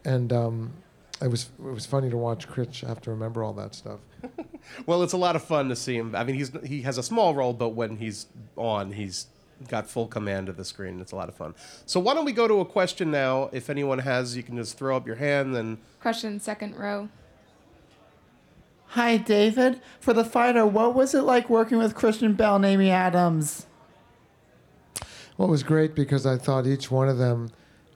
[0.05, 0.71] and um,
[1.21, 3.99] it was it was funny to watch Critch have to remember all that stuff.
[4.85, 6.15] well, it's a lot of fun to see him.
[6.15, 9.27] I mean, he's he has a small role, but when he's on, he's
[9.67, 10.99] got full command of the screen.
[11.01, 11.53] It's a lot of fun.
[11.85, 13.49] So why don't we go to a question now?
[13.51, 17.09] If anyone has, you can just throw up your hand Then Question second row.
[18.91, 19.79] Hi, David.
[20.01, 23.65] For the fighter, what was it like working with Christian Bale and Amy Adams?
[25.37, 27.51] Well, it was great because I thought each one of them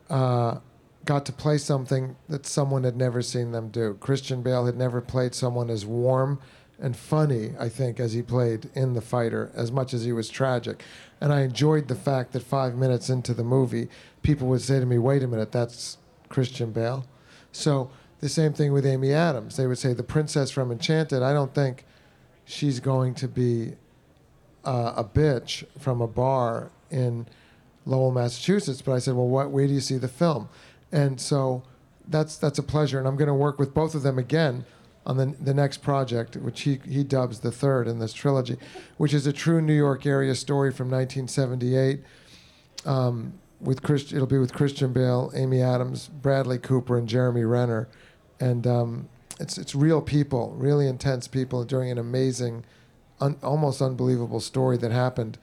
[0.10, 0.60] uh,
[1.04, 3.96] got to play something that someone had never seen them do.
[4.00, 6.40] Christian Bale had never played someone as warm
[6.80, 10.30] and funny, I think, as he played in The Fighter, as much as he was
[10.30, 10.82] tragic.
[11.20, 13.90] And I enjoyed the fact that five minutes into the movie,
[14.22, 15.98] people would say to me, wait a minute, that's
[16.30, 17.06] Christian Bale.
[17.52, 19.58] So the same thing with Amy Adams.
[19.58, 21.86] They would say, the princess from Enchanted, I don't think
[22.46, 23.74] she's going to be
[24.64, 27.28] uh, a bitch from a bar in
[27.86, 28.82] Lowell, Massachusetts.
[28.82, 30.50] But I said, well, what, where do you see the film?
[30.92, 31.64] And so
[32.08, 34.66] that's that's a pleasure, and I'm going to work with both of them again
[35.06, 38.58] on the the next project, which he he dubs the third in this trilogy,
[38.98, 42.02] which is a true New York area story from 1978.
[42.86, 47.88] Um, with Christ, it'll be with Christian Bale, Amy Adams, Bradley Cooper, and Jeremy Renner,
[48.40, 52.66] and um, it's it's real people, really intense people during an amazing,
[53.20, 55.38] un, almost unbelievable story that happened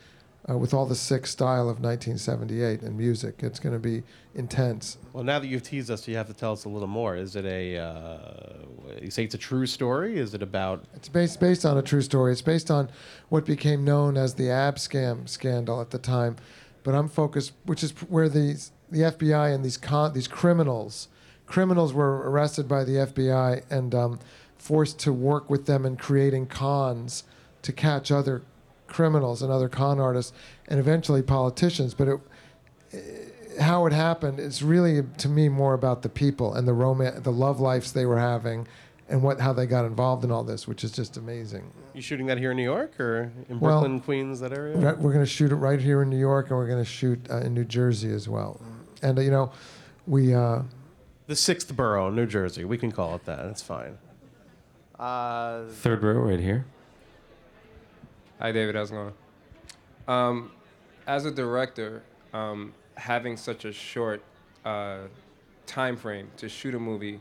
[0.48, 3.42] uh, with all the sick style of 1978 and music.
[3.42, 4.02] It's going to be
[4.34, 4.98] intense.
[5.12, 7.16] Well, now that you've teased us, you have to tell us a little more.
[7.16, 7.78] Is it a?
[7.78, 10.18] Uh, you say it's a true story?
[10.18, 10.84] Is it about?
[10.94, 12.32] It's based based on a true story.
[12.32, 12.90] It's based on
[13.28, 16.36] what became known as the Abscam scandal at the time,
[16.82, 21.08] but I'm focused, which is where the the FBI and these con- these criminals
[21.46, 24.18] criminals were arrested by the FBI and um,
[24.56, 27.24] forced to work with them in creating cons
[27.60, 28.42] to catch other
[28.86, 30.32] criminals and other con artists
[30.68, 31.92] and eventually politicians.
[31.94, 32.20] But it,
[33.60, 37.32] how it happened is really to me more about the people and the romance, the
[37.32, 38.66] love lives they were having,
[39.12, 41.70] and what how they got involved in all this, which is just amazing.
[41.94, 44.76] You shooting that here in New York or in Well, Brooklyn, Queens, that area?
[44.76, 46.90] Right, We're going to shoot it right here in New York, and we're going to
[46.90, 48.58] shoot uh, in New Jersey as well.
[49.02, 49.52] And uh, you know,
[50.06, 50.62] we uh,
[51.26, 52.64] The sixth borough, New Jersey.
[52.64, 53.44] We can call it that.
[53.46, 53.98] It's fine.
[54.98, 56.64] Uh, Third row right here.
[58.40, 58.74] Hi, David.
[58.74, 59.12] How's it going?
[60.08, 60.52] Um,
[61.06, 64.22] as a director, um, having such a short
[64.64, 65.00] uh,
[65.66, 67.20] time frame to shoot a movie,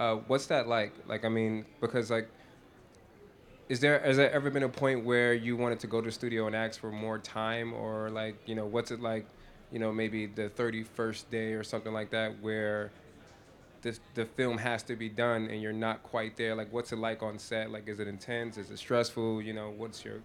[0.00, 0.94] uh, what's that like?
[1.06, 2.28] Like, I mean, because like,
[3.68, 6.12] is there has there ever been a point where you wanted to go to the
[6.12, 9.26] studio and ask for more time, or like, you know, what's it like?
[9.70, 12.90] You know, maybe the thirty first day or something like that, where
[13.82, 16.54] the the film has to be done and you're not quite there.
[16.54, 17.70] Like, what's it like on set?
[17.70, 18.56] Like, is it intense?
[18.56, 19.42] Is it stressful?
[19.42, 20.22] You know, what's your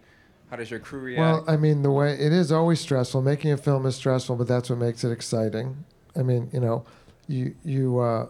[0.50, 1.20] how does your crew react?
[1.20, 3.22] well, I mean, the way it is always stressful.
[3.22, 5.84] Making a film is stressful, but that's what makes it exciting.
[6.16, 6.86] I mean, you know,
[7.28, 8.00] you you.
[8.00, 8.30] Uh,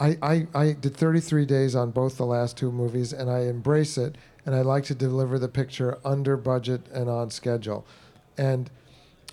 [0.00, 3.96] I, I, I did 33 days on both the last two movies, and I embrace
[3.96, 7.86] it, and I like to deliver the picture under budget and on schedule.
[8.36, 8.70] And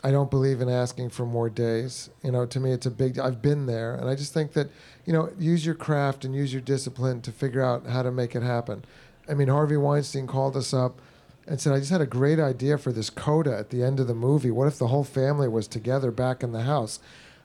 [0.03, 2.09] I don't believe in asking for more days.
[2.23, 3.19] You know, to me, it's a big.
[3.19, 4.69] I've been there, and I just think that
[5.05, 8.35] you know, use your craft and use your discipline to figure out how to make
[8.35, 8.85] it happen.
[9.27, 11.01] I mean, Harvey Weinstein called us up
[11.47, 14.07] and said, "I just had a great idea for this coda at the end of
[14.07, 14.51] the movie.
[14.51, 16.99] What if the whole family was together back in the house?"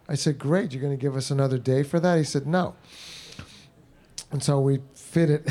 [0.08, 0.72] I said, "Great.
[0.72, 2.74] You're going to give us another day for that?" He said, "No."
[4.30, 5.48] And so we fit it.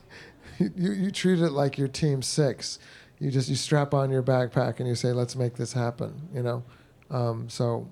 [0.58, 2.78] you, you treat it like your team six.
[3.18, 6.42] You just you strap on your backpack and you say, "Let's make this happen." You
[6.42, 6.64] know,
[7.10, 7.88] um, so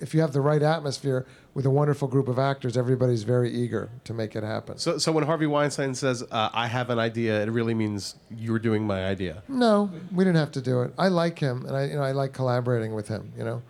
[0.00, 3.90] if you have the right atmosphere with a wonderful group of actors, everybody's very eager
[4.04, 4.78] to make it happen.
[4.78, 8.58] so, so when Harvey Weinstein says, uh, "I have an idea," it really means you're
[8.58, 9.42] doing my idea.
[9.48, 10.92] No, we didn't have to do it.
[10.98, 13.32] I like him, and I you know I like collaborating with him.
[13.36, 13.62] You know.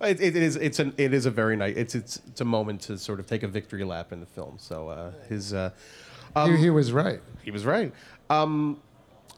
[0.00, 0.56] It, it is.
[0.56, 0.92] It's an.
[0.96, 1.76] It is a very nice.
[1.76, 4.56] It's it's it's a moment to sort of take a victory lap in the film.
[4.58, 5.54] So uh, his.
[5.54, 5.70] Uh,
[6.36, 7.20] um, he, he was right.
[7.42, 7.92] He was right.
[8.28, 8.80] Um,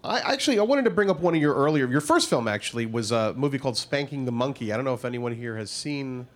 [0.03, 1.87] I actually I wanted to bring up one of your earlier.
[1.88, 4.73] Your first film actually was a movie called Spanking the Monkey.
[4.73, 6.27] I don't know if anyone here has seen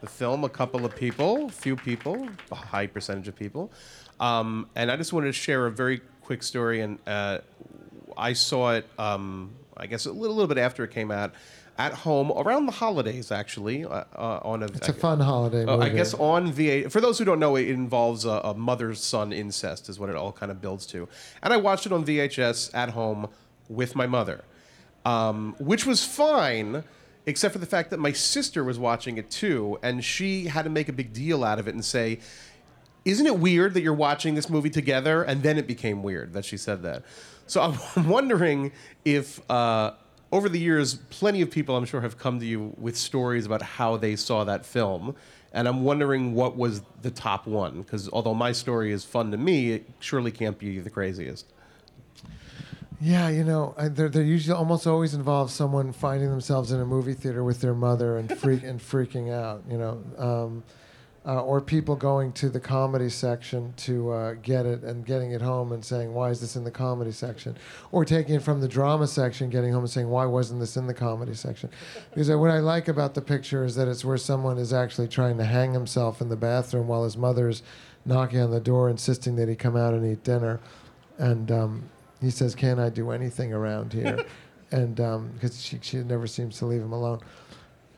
[0.00, 0.44] the film.
[0.44, 3.70] A couple of people, few people, a high percentage of people.
[4.18, 6.80] Um, and I just wanted to share a very quick story.
[6.80, 7.38] And uh,
[8.16, 11.34] I saw it, um, I guess, a little, little bit after it came out.
[11.78, 14.66] At home around the holidays, actually, uh, uh, on a.
[14.66, 16.90] It's a fun holiday Uh, I guess on VA.
[16.90, 20.30] For those who don't know, it involves a, a mother-son incest, is what it all
[20.32, 21.08] kind of builds to.
[21.42, 23.28] And I watched it on VHS at home
[23.70, 24.44] with my mother,
[25.06, 26.84] um, which was fine,
[27.24, 30.70] except for the fact that my sister was watching it too, and she had to
[30.70, 32.18] make a big deal out of it and say,
[33.06, 36.44] "Isn't it weird that you're watching this movie together?" And then it became weird that
[36.44, 37.04] she said that.
[37.46, 37.62] So
[37.96, 38.72] I'm wondering
[39.06, 39.40] if.
[40.32, 43.62] Over the years, plenty of people, I'm sure, have come to you with stories about
[43.62, 45.16] how they saw that film.
[45.52, 47.82] And I'm wondering what was the top one.
[47.82, 51.46] Because although my story is fun to me, it surely can't be the craziest.
[53.00, 57.14] Yeah, you know, they're, they're usually almost always involve someone finding themselves in a movie
[57.14, 59.62] theater with their mother and freak and freaking out.
[59.68, 60.62] You know, um,
[61.26, 65.42] uh, or people going to the comedy section to uh, get it and getting it
[65.42, 67.56] home and saying, "Why is this in the comedy section?"
[67.92, 70.86] Or taking it from the drama section, getting home and saying, "Why wasn't this in
[70.86, 71.68] the comedy section?"
[72.10, 75.36] Because what I like about the picture is that it's where someone is actually trying
[75.38, 77.62] to hang himself in the bathroom while his mother's
[78.06, 80.58] knocking on the door, insisting that he come out and eat dinner,
[81.18, 81.82] and um,
[82.22, 84.24] he says, "Can I do anything around here?"
[84.72, 84.96] and
[85.34, 87.20] because she she never seems to leave him alone.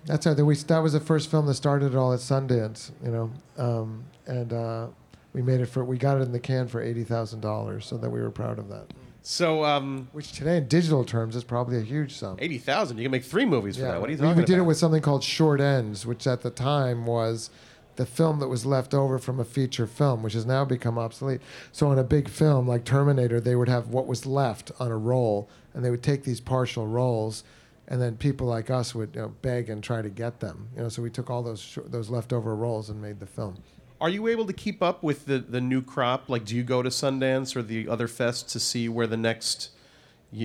[0.05, 2.91] That's how that we that was the first film that started it all at Sundance,
[3.05, 4.87] you know, um, and uh,
[5.33, 7.97] we made it for we got it in the can for eighty thousand dollars, so
[7.99, 8.93] that we were proud of that.
[9.25, 12.37] So, um, which today in digital terms is probably a huge sum.
[12.41, 12.99] Eighty thousand.
[12.99, 14.01] You can make three movies for that.
[14.01, 16.43] What are you we, talking we did it with something called Short Ends, which at
[16.43, 17.51] the time was
[17.97, 21.41] the film that was left over from a feature film, which has now become obsolete.
[21.71, 24.97] So on a big film like Terminator, they would have what was left on a
[24.97, 27.45] roll, and they would take these partial rolls,
[27.89, 30.69] and then people like us would you know, beg and try to get them.
[30.77, 33.63] You know, so we took all those sh- those leftover rolls and made the film.
[34.01, 36.29] Are you able to keep up with the, the new crop?
[36.29, 39.71] Like, do you go to Sundance or the other fests to see where the next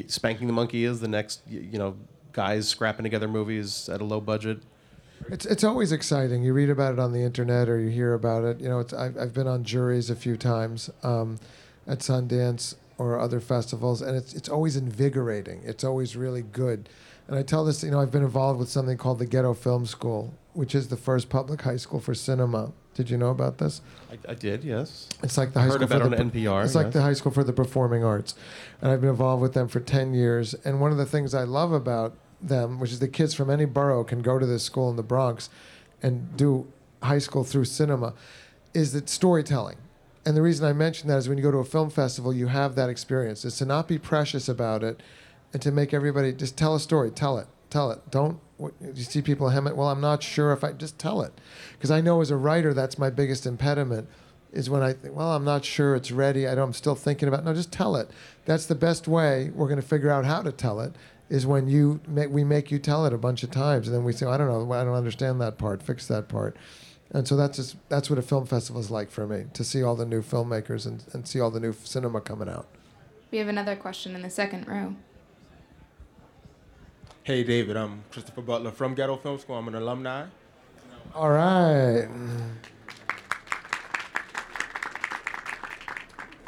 [0.07, 0.99] Spanking the Monkey is?
[0.99, 1.95] The next, you know,
[2.33, 4.61] guys scrapping together movies at a low budget?
[5.29, 6.43] It's it's always exciting.
[6.43, 8.61] You read about it on the internet or you hear about it.
[8.61, 11.39] You know, it's, I've I've been on juries a few times um,
[11.87, 15.61] at Sundance or other festivals, and it's it's always invigorating.
[15.65, 16.89] It's always really good.
[17.27, 19.85] And I tell this, you know, I've been involved with something called the Ghetto Film
[19.85, 22.71] School, which is the first public high school for cinema.
[22.93, 23.81] Did you know about this?
[24.11, 25.09] I, I did, yes.
[25.21, 26.65] It's like the I high heard school about for the on NPR.
[26.65, 28.33] It's like the high school for the performing arts,
[28.81, 30.55] and I've been involved with them for ten years.
[30.65, 33.65] And one of the things I love about them, which is the kids from any
[33.65, 35.49] borough can go to this school in the Bronx,
[36.01, 36.65] and do
[37.03, 38.13] high school through cinema,
[38.73, 39.77] is that storytelling.
[40.25, 42.47] And the reason I mention that is when you go to a film festival, you
[42.47, 43.45] have that experience.
[43.45, 45.01] Is to not be precious about it,
[45.53, 48.11] and to make everybody just tell a story, tell it, tell it.
[48.11, 49.77] Don't you see people hem it?
[49.77, 51.33] Well, I'm not sure if I just tell it,
[51.73, 54.09] because I know as a writer that's my biggest impediment,
[54.51, 56.47] is when I think, well, I'm not sure it's ready.
[56.47, 57.41] I don't, I'm still thinking about.
[57.41, 57.45] It.
[57.45, 58.09] No, just tell it.
[58.45, 60.93] That's the best way we're going to figure out how to tell it.
[61.29, 64.05] Is when you make, we make you tell it a bunch of times, and then
[64.05, 65.83] we say, I don't know, I don't understand that part.
[65.83, 66.55] Fix that part.
[67.11, 69.83] And so that's just that's what a film festival is like for me to see
[69.83, 72.67] all the new filmmakers and, and see all the new cinema coming out.
[73.31, 74.95] We have another question in the second row.
[77.27, 77.75] Hey, David.
[77.75, 79.57] I'm Christopher Butler from Ghetto Film School.
[79.57, 80.27] I'm an alumni.
[81.13, 82.07] All right.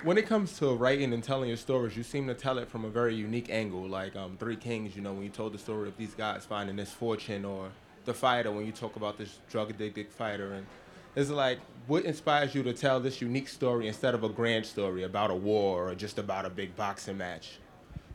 [0.04, 2.86] When it comes to writing and telling your stories, you seem to tell it from
[2.86, 3.90] a very unique angle.
[3.90, 6.78] Like um, Three Kings, you know, when you told the story of these guys finding
[6.78, 7.72] this fortune, or
[8.06, 10.54] The Fighter, when you talk about this drug addicted fighter.
[10.54, 10.66] And
[11.14, 15.04] it's like, what inspires you to tell this unique story instead of a grand story
[15.04, 17.58] about a war or just about a big boxing match,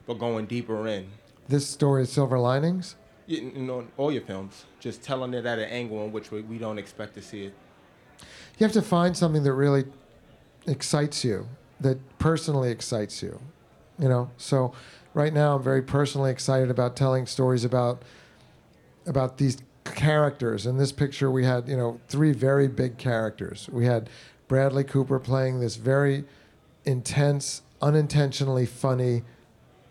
[0.07, 1.09] but going deeper in?
[1.48, 2.96] This story is Silver Linings.
[3.26, 6.42] You you know, all your films, just telling it at an angle in which we,
[6.42, 7.54] we don't expect to see it.
[8.59, 9.84] You have to find something that really
[10.66, 11.49] excites you,
[11.80, 13.40] that personally excites you.
[13.99, 14.72] You know, so
[15.12, 18.03] right now I'm very personally excited about telling stories about
[19.07, 20.66] about these characters.
[20.66, 23.68] In this picture, we had you know three very big characters.
[23.70, 24.09] We had
[24.49, 26.24] Bradley Cooper playing this very
[26.84, 29.22] intense, unintentionally funny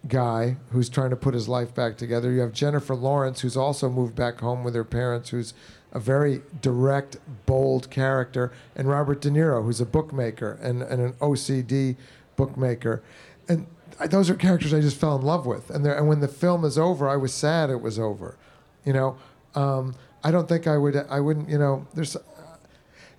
[0.08, 2.32] guy who's trying to put his life back together.
[2.32, 5.54] You have Jennifer Lawrence, who's also moved back home with her parents, who's
[5.92, 11.14] a very direct, bold character, and Robert De Niro, who's a bookmaker and, and an
[11.14, 11.96] OCD
[12.36, 13.04] bookmaker.
[13.48, 13.68] And
[14.00, 15.70] I, those are characters I just fell in love with.
[15.70, 18.38] And, and when the film is over, I was sad it was over.
[18.86, 19.18] You know,
[19.56, 20.96] um, I don't think I would.
[20.96, 21.50] I wouldn't.
[21.50, 22.18] You know, there's.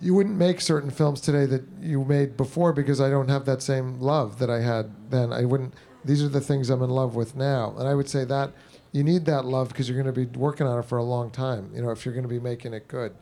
[0.01, 3.63] You wouldn't make certain films today that you made before because I don't have that
[3.63, 5.33] same love that I had then.
[5.33, 5.75] I wouldn't.
[6.05, 7.75] These are the things I'm in love with now.
[7.79, 8.53] And I would say that
[8.93, 11.31] you need that love because you're going to be working on it for a long
[11.31, 11.71] time.
[11.75, 13.15] You know, if you're going to be making it good.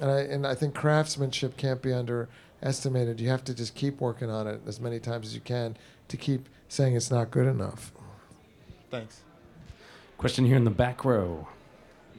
[0.00, 3.20] And I and I think craftsmanship can't be underestimated.
[3.20, 5.76] You have to just keep working on it as many times as you can
[6.08, 7.92] to keep saying it's not good enough.
[8.90, 9.22] Thanks.
[10.18, 11.48] Question here in the back row.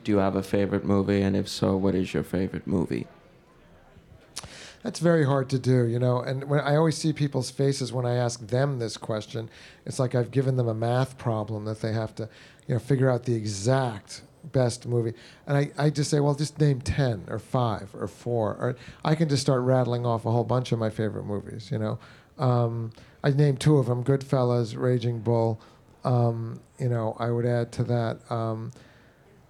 [0.03, 1.21] Do you have a favorite movie?
[1.21, 3.07] And if so, what is your favorite movie?
[4.87, 6.21] That's very hard to do, you know.
[6.21, 9.49] And when I always see people's faces when I ask them this question,
[9.85, 12.29] it's like I've given them a math problem that they have to,
[12.67, 14.21] you know, figure out the exact
[14.53, 15.11] best movie.
[15.45, 18.49] And I, I just say, well, just name 10 or 5 or 4.
[18.49, 21.79] Or I can just start rattling off a whole bunch of my favorite movies, you
[21.79, 21.99] know.
[22.37, 22.93] Um,
[23.25, 25.59] I named two of them Goodfellas, Raging Bull.
[26.05, 28.71] Um, you know, I would add to that um,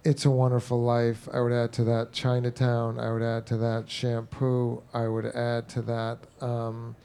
[0.04, 1.28] It's a Wonderful Life.
[1.32, 2.98] I would add to that Chinatown.
[3.00, 4.82] I would add to that Shampoo.
[4.94, 6.18] I would add to that.
[6.40, 6.96] Um,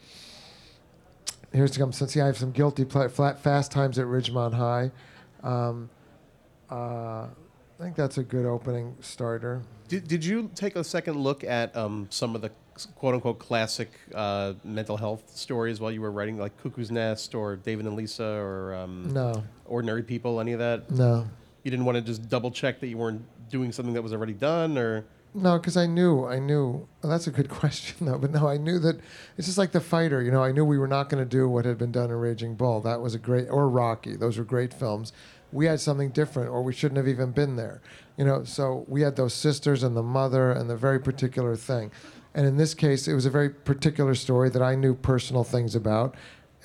[1.51, 1.91] here's to come.
[1.91, 4.91] Since I have some guilty ple- flat Fast Times at Ridgemont High.
[5.41, 5.89] Um,
[6.71, 6.75] uh,
[7.25, 7.29] I
[7.81, 9.63] think that's a good opening starter.
[9.87, 12.51] Did, did you take a second look at um, some of the
[12.95, 17.55] quote unquote classic uh, mental health stories while you were writing, like Cuckoo's Nest or
[17.57, 19.43] David and Lisa or um, No.
[19.65, 20.89] Ordinary People, any of that?
[20.89, 21.27] No.
[21.63, 24.33] You didn't want to just double check that you weren't doing something that was already
[24.33, 26.87] done, or No, because I knew, I knew.
[27.01, 28.17] Well, that's a good question, though.
[28.17, 28.99] But no, I knew that
[29.37, 30.21] it's just like the fighter.
[30.21, 32.17] You know, I knew we were not going to do what had been done in
[32.17, 32.81] Raging Bull.
[32.81, 34.15] That was a great, or Rocky.
[34.15, 35.13] Those were great films.
[35.51, 37.81] We had something different, or we shouldn't have even been there.
[38.17, 41.91] You know, so we had those sisters and the mother and the very particular thing.
[42.33, 45.75] And in this case, it was a very particular story that I knew personal things
[45.75, 46.15] about,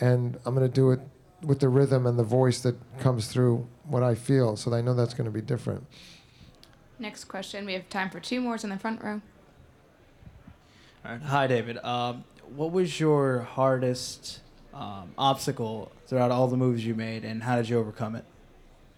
[0.01, 1.01] and I'm going to do it
[1.43, 4.57] with the rhythm and the voice that comes through what I feel.
[4.57, 5.87] So I know that's going to be different.
[6.99, 7.65] Next question.
[7.65, 9.21] We have time for two more in the front row.
[11.05, 11.23] All right.
[11.23, 11.79] Hi, David.
[11.85, 12.25] Um,
[12.55, 14.41] what was your hardest
[14.75, 18.25] um, obstacle throughout all the moves you made, and how did you overcome it?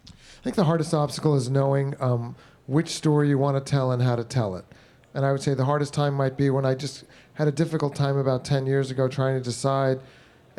[0.09, 2.37] I think the hardest obstacle is knowing um,
[2.67, 4.65] which story you want to tell and how to tell it.
[5.13, 7.95] And I would say the hardest time might be when I just had a difficult
[7.95, 10.01] time about 10 years ago trying to decide.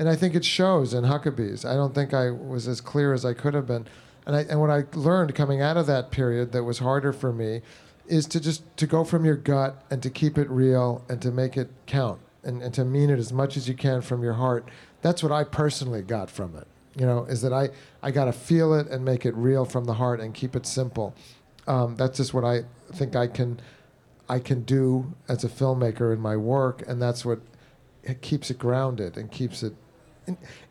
[0.02, 1.64] And I think it shows in Huckabees.
[1.64, 3.86] I don't think I was as clear as I could have been.
[4.26, 7.32] And, I, and what I learned coming out of that period that was harder for
[7.32, 7.62] me
[8.08, 11.30] is to just to go from your gut and to keep it real and to
[11.30, 14.34] make it count and, and to mean it as much as you can from your
[14.34, 14.68] heart.
[15.04, 16.66] That's what I personally got from it.
[16.95, 17.70] You know, is that I,
[18.02, 20.66] I got to feel it and make it real from the heart and keep it
[20.66, 21.14] simple.
[21.68, 23.62] Um, that's just what I think I can
[24.28, 27.41] I can do as a filmmaker in my work, and that's what
[28.04, 29.76] it keeps it grounded and keeps it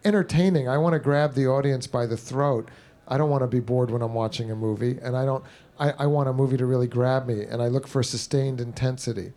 [0.05, 0.69] entertaining.
[0.69, 2.69] I want to grab the audience by the throat.
[3.09, 5.45] I don't want to be bored when I'm watching a movie, and I don't.
[5.79, 9.33] I, I want a movie to really grab me, and I look for sustained intensity.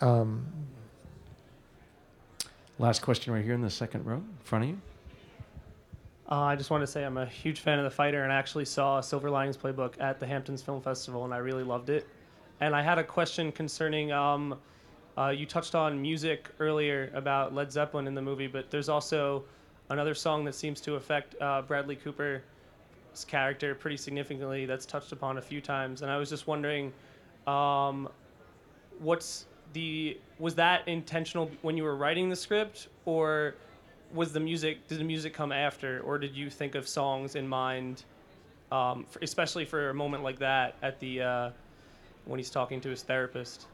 [0.00, 0.46] Um,
[2.78, 4.80] Last question right here in the second row, in front of you.
[6.28, 8.36] Uh, I just want to say I'm a huge fan of The Fighter and I
[8.36, 12.08] actually saw Silver Linings Playbook at the Hamptons Film Festival and I really loved it.
[12.60, 14.58] And I had a question concerning um,
[15.16, 19.44] uh, you touched on music earlier about Led Zeppelin in the movie, but there's also
[19.90, 22.40] another song that seems to affect uh, Bradley Cooper's
[23.28, 26.02] character pretty significantly that's touched upon a few times.
[26.02, 26.92] And I was just wondering
[27.46, 28.08] um,
[28.98, 33.54] what's the was that intentional when you were writing the script or
[34.12, 37.46] was the music did the music come after or did you think of songs in
[37.46, 38.04] mind
[38.70, 41.50] um, for, especially for a moment like that at the uh,
[42.24, 43.66] when he's talking to his therapist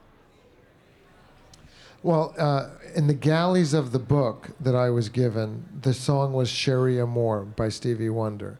[2.03, 6.49] Well, uh, in the galleys of the book that I was given, the song was
[6.49, 8.57] Cherie Amour by Stevie Wonder.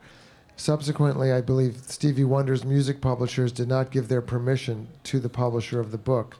[0.56, 5.80] Subsequently, I believe Stevie Wonder's music publishers did not give their permission to the publisher
[5.80, 6.38] of the book.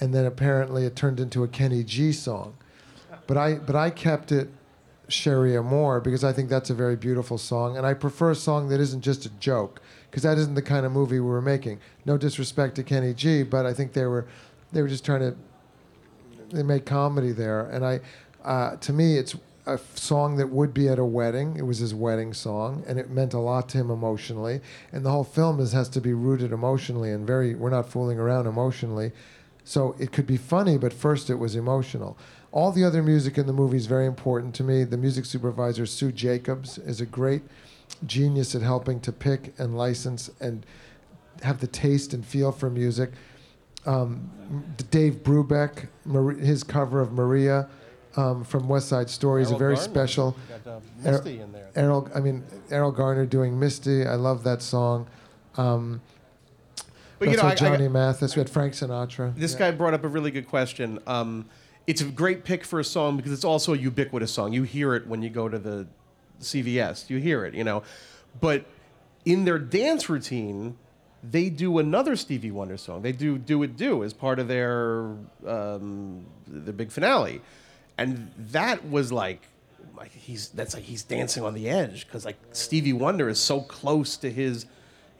[0.00, 2.54] And then apparently it turned into a Kenny G song.
[3.28, 4.48] But I, but I kept it
[5.06, 7.76] Cherie Amour because I think that's a very beautiful song.
[7.76, 9.80] And I prefer a song that isn't just a joke
[10.10, 11.78] because that isn't the kind of movie we were making.
[12.04, 14.26] No disrespect to Kenny G, but I think they were,
[14.72, 15.36] they were just trying to
[16.50, 18.00] they made comedy there, and I,
[18.44, 19.36] uh, to me, it's
[19.66, 21.56] a f- song that would be at a wedding.
[21.56, 24.60] It was his wedding song, and it meant a lot to him emotionally.
[24.92, 27.54] And the whole film is, has to be rooted emotionally and very.
[27.54, 29.12] We're not fooling around emotionally,
[29.64, 32.16] so it could be funny, but first it was emotional.
[32.52, 34.82] All the other music in the movie is very important to me.
[34.84, 37.42] The music supervisor Sue Jacobs is a great
[38.06, 40.66] genius at helping to pick and license and
[41.42, 43.12] have the taste and feel for music
[43.86, 44.30] um,
[44.90, 47.68] Dave Brubeck, Mar- his cover of Maria
[48.16, 49.90] um, from West Side Story is a Erroll very Garner.
[49.90, 50.36] special.
[50.48, 51.68] You got, uh, Er- Misty in there.
[51.76, 54.06] Erroll, I mean Erroll Garner doing Misty.
[54.06, 55.06] I love that song.
[55.56, 56.00] Um,
[57.18, 58.34] But, you that's know, with I- I Johnny Mathis.
[58.36, 59.34] We had Frank Sinatra.
[59.36, 59.58] This Yeah.
[59.58, 60.98] guy brought up a really good question.
[61.06, 61.46] Um,
[61.86, 64.52] it's a great pick for a song because it's also a ubiquitous song.
[64.52, 65.86] You hear it when you go to the
[66.40, 67.08] CVS.
[67.10, 67.82] You hear it, you know.
[68.40, 68.64] But
[69.24, 70.76] in their dance routine,
[71.22, 73.02] they do another Stevie Wonder song.
[73.02, 75.14] They do "Do It Do" as part of their
[75.46, 77.40] um, the big finale,
[77.98, 79.42] and that was like,
[79.96, 83.60] like he's that's like he's dancing on the edge because like Stevie Wonder is so
[83.60, 84.66] close to his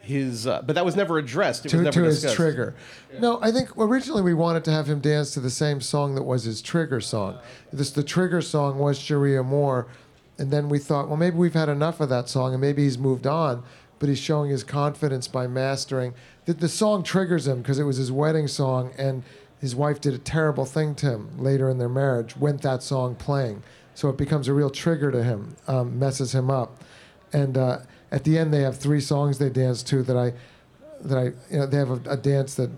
[0.01, 1.65] his, uh, but that was never addressed.
[1.65, 2.75] It to, was never to his trigger.
[3.19, 6.23] No, I think originally we wanted to have him dance to the same song that
[6.23, 7.37] was his trigger song.
[7.71, 9.87] This the trigger song was Cherie Amour,
[10.39, 12.97] and then we thought, well, maybe we've had enough of that song, and maybe he's
[12.97, 13.63] moved on.
[14.01, 16.13] But he's showing his confidence by mastering.
[16.43, 19.23] The, the song triggers him because it was his wedding song, and
[19.61, 22.35] his wife did a terrible thing to him later in their marriage.
[22.35, 23.63] Went that song playing,
[23.95, 26.83] so it becomes a real trigger to him, um, messes him up,
[27.31, 27.57] and.
[27.57, 27.77] Uh,
[28.11, 30.33] at the end, they have three songs they dance to that I,
[31.01, 32.69] that I, you know, they have a, a dance that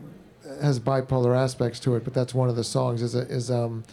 [0.62, 3.02] has bipolar aspects to it, but that's one of the songs.
[3.02, 3.84] Is a, is um,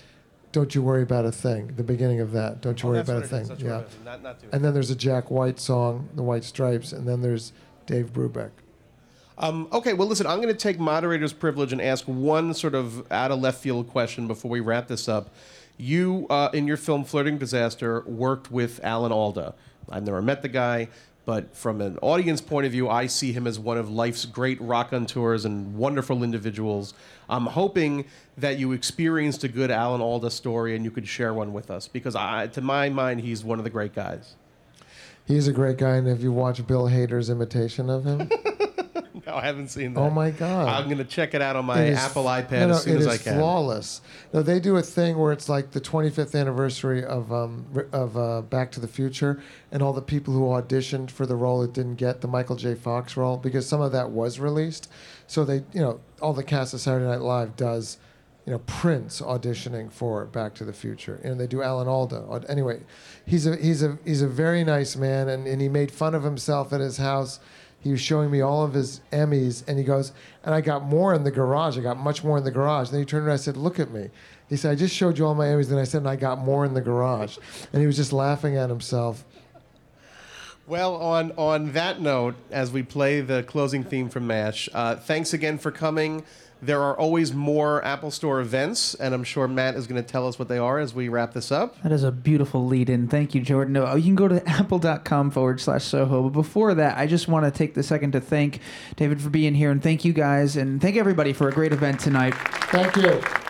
[0.52, 2.60] "Don't You Worry About a Thing." The beginning of that.
[2.60, 3.44] Don't you Oh, worry about a thing.
[3.44, 3.76] That's Yeah.
[3.76, 4.04] what it is.
[4.04, 7.52] Not- not and then there's a Jack White song, "The White Stripes," and then there's
[7.86, 8.50] Dave Brubeck.
[9.38, 13.10] Um, okay, well, listen, I'm going to take moderator's privilege and ask one sort of
[13.10, 15.30] out of left field question before we wrap this up.
[15.78, 19.54] You, uh, in your film Flirting Disaster, worked with Alan Alda.
[19.88, 20.88] I've never met the guy,
[21.30, 24.60] but from an audience point of view, I see him as one of life's great
[24.60, 26.92] rock tours and wonderful individuals.
[27.28, 28.06] I'm hoping
[28.36, 31.86] that you experienced a good Alan Alda story and you could share one with us
[31.86, 34.34] because, I, to my mind, he's one of the great guys.
[35.24, 38.28] He's a great guy, and if you watch Bill Hader's imitation of him,
[39.26, 40.00] No, I haven't seen that.
[40.00, 40.68] oh my God!
[40.68, 42.96] I'm going to check it out on my is- Apple iPad no, no, as soon
[42.98, 43.32] as I can.
[43.32, 44.00] It is flawless.
[44.32, 48.42] No, they do a thing where it's like the 25th anniversary of um, of uh,
[48.42, 49.42] Back to the Future,
[49.72, 52.74] and all the people who auditioned for the role that didn't get the Michael J.
[52.74, 54.90] Fox role because some of that was released.
[55.26, 57.98] So they, you know, all the cast of Saturday Night Live does,
[58.46, 62.44] you know, Prince auditioning for Back to the Future, and they do Alan Alda.
[62.48, 62.80] Anyway,
[63.26, 66.22] he's a he's a he's a very nice man, and, and he made fun of
[66.22, 67.38] himself at his house
[67.80, 70.12] he was showing me all of his Emmys, and he goes,
[70.44, 71.78] and I got more in the garage.
[71.78, 72.90] I got much more in the garage.
[72.90, 74.10] then he turned around and said, look at me.
[74.48, 75.70] He said, I just showed you all my Emmys.
[75.70, 77.38] and I said, and I got more in the garage.
[77.72, 79.24] And he was just laughing at himself.
[80.66, 85.32] Well, on on that note, as we play the closing theme from MASH, uh, thanks
[85.32, 86.22] again for coming.
[86.62, 90.28] There are always more Apple Store events, and I'm sure Matt is going to tell
[90.28, 91.80] us what they are as we wrap this up.
[91.82, 93.08] That is a beautiful lead in.
[93.08, 93.72] Thank you, Jordan.
[93.72, 96.24] No, you can go to apple.com forward slash Soho.
[96.24, 98.60] But before that, I just want to take the second to thank
[98.96, 102.00] David for being here and thank you guys and thank everybody for a great event
[102.00, 102.34] tonight.
[102.70, 103.49] Thank you.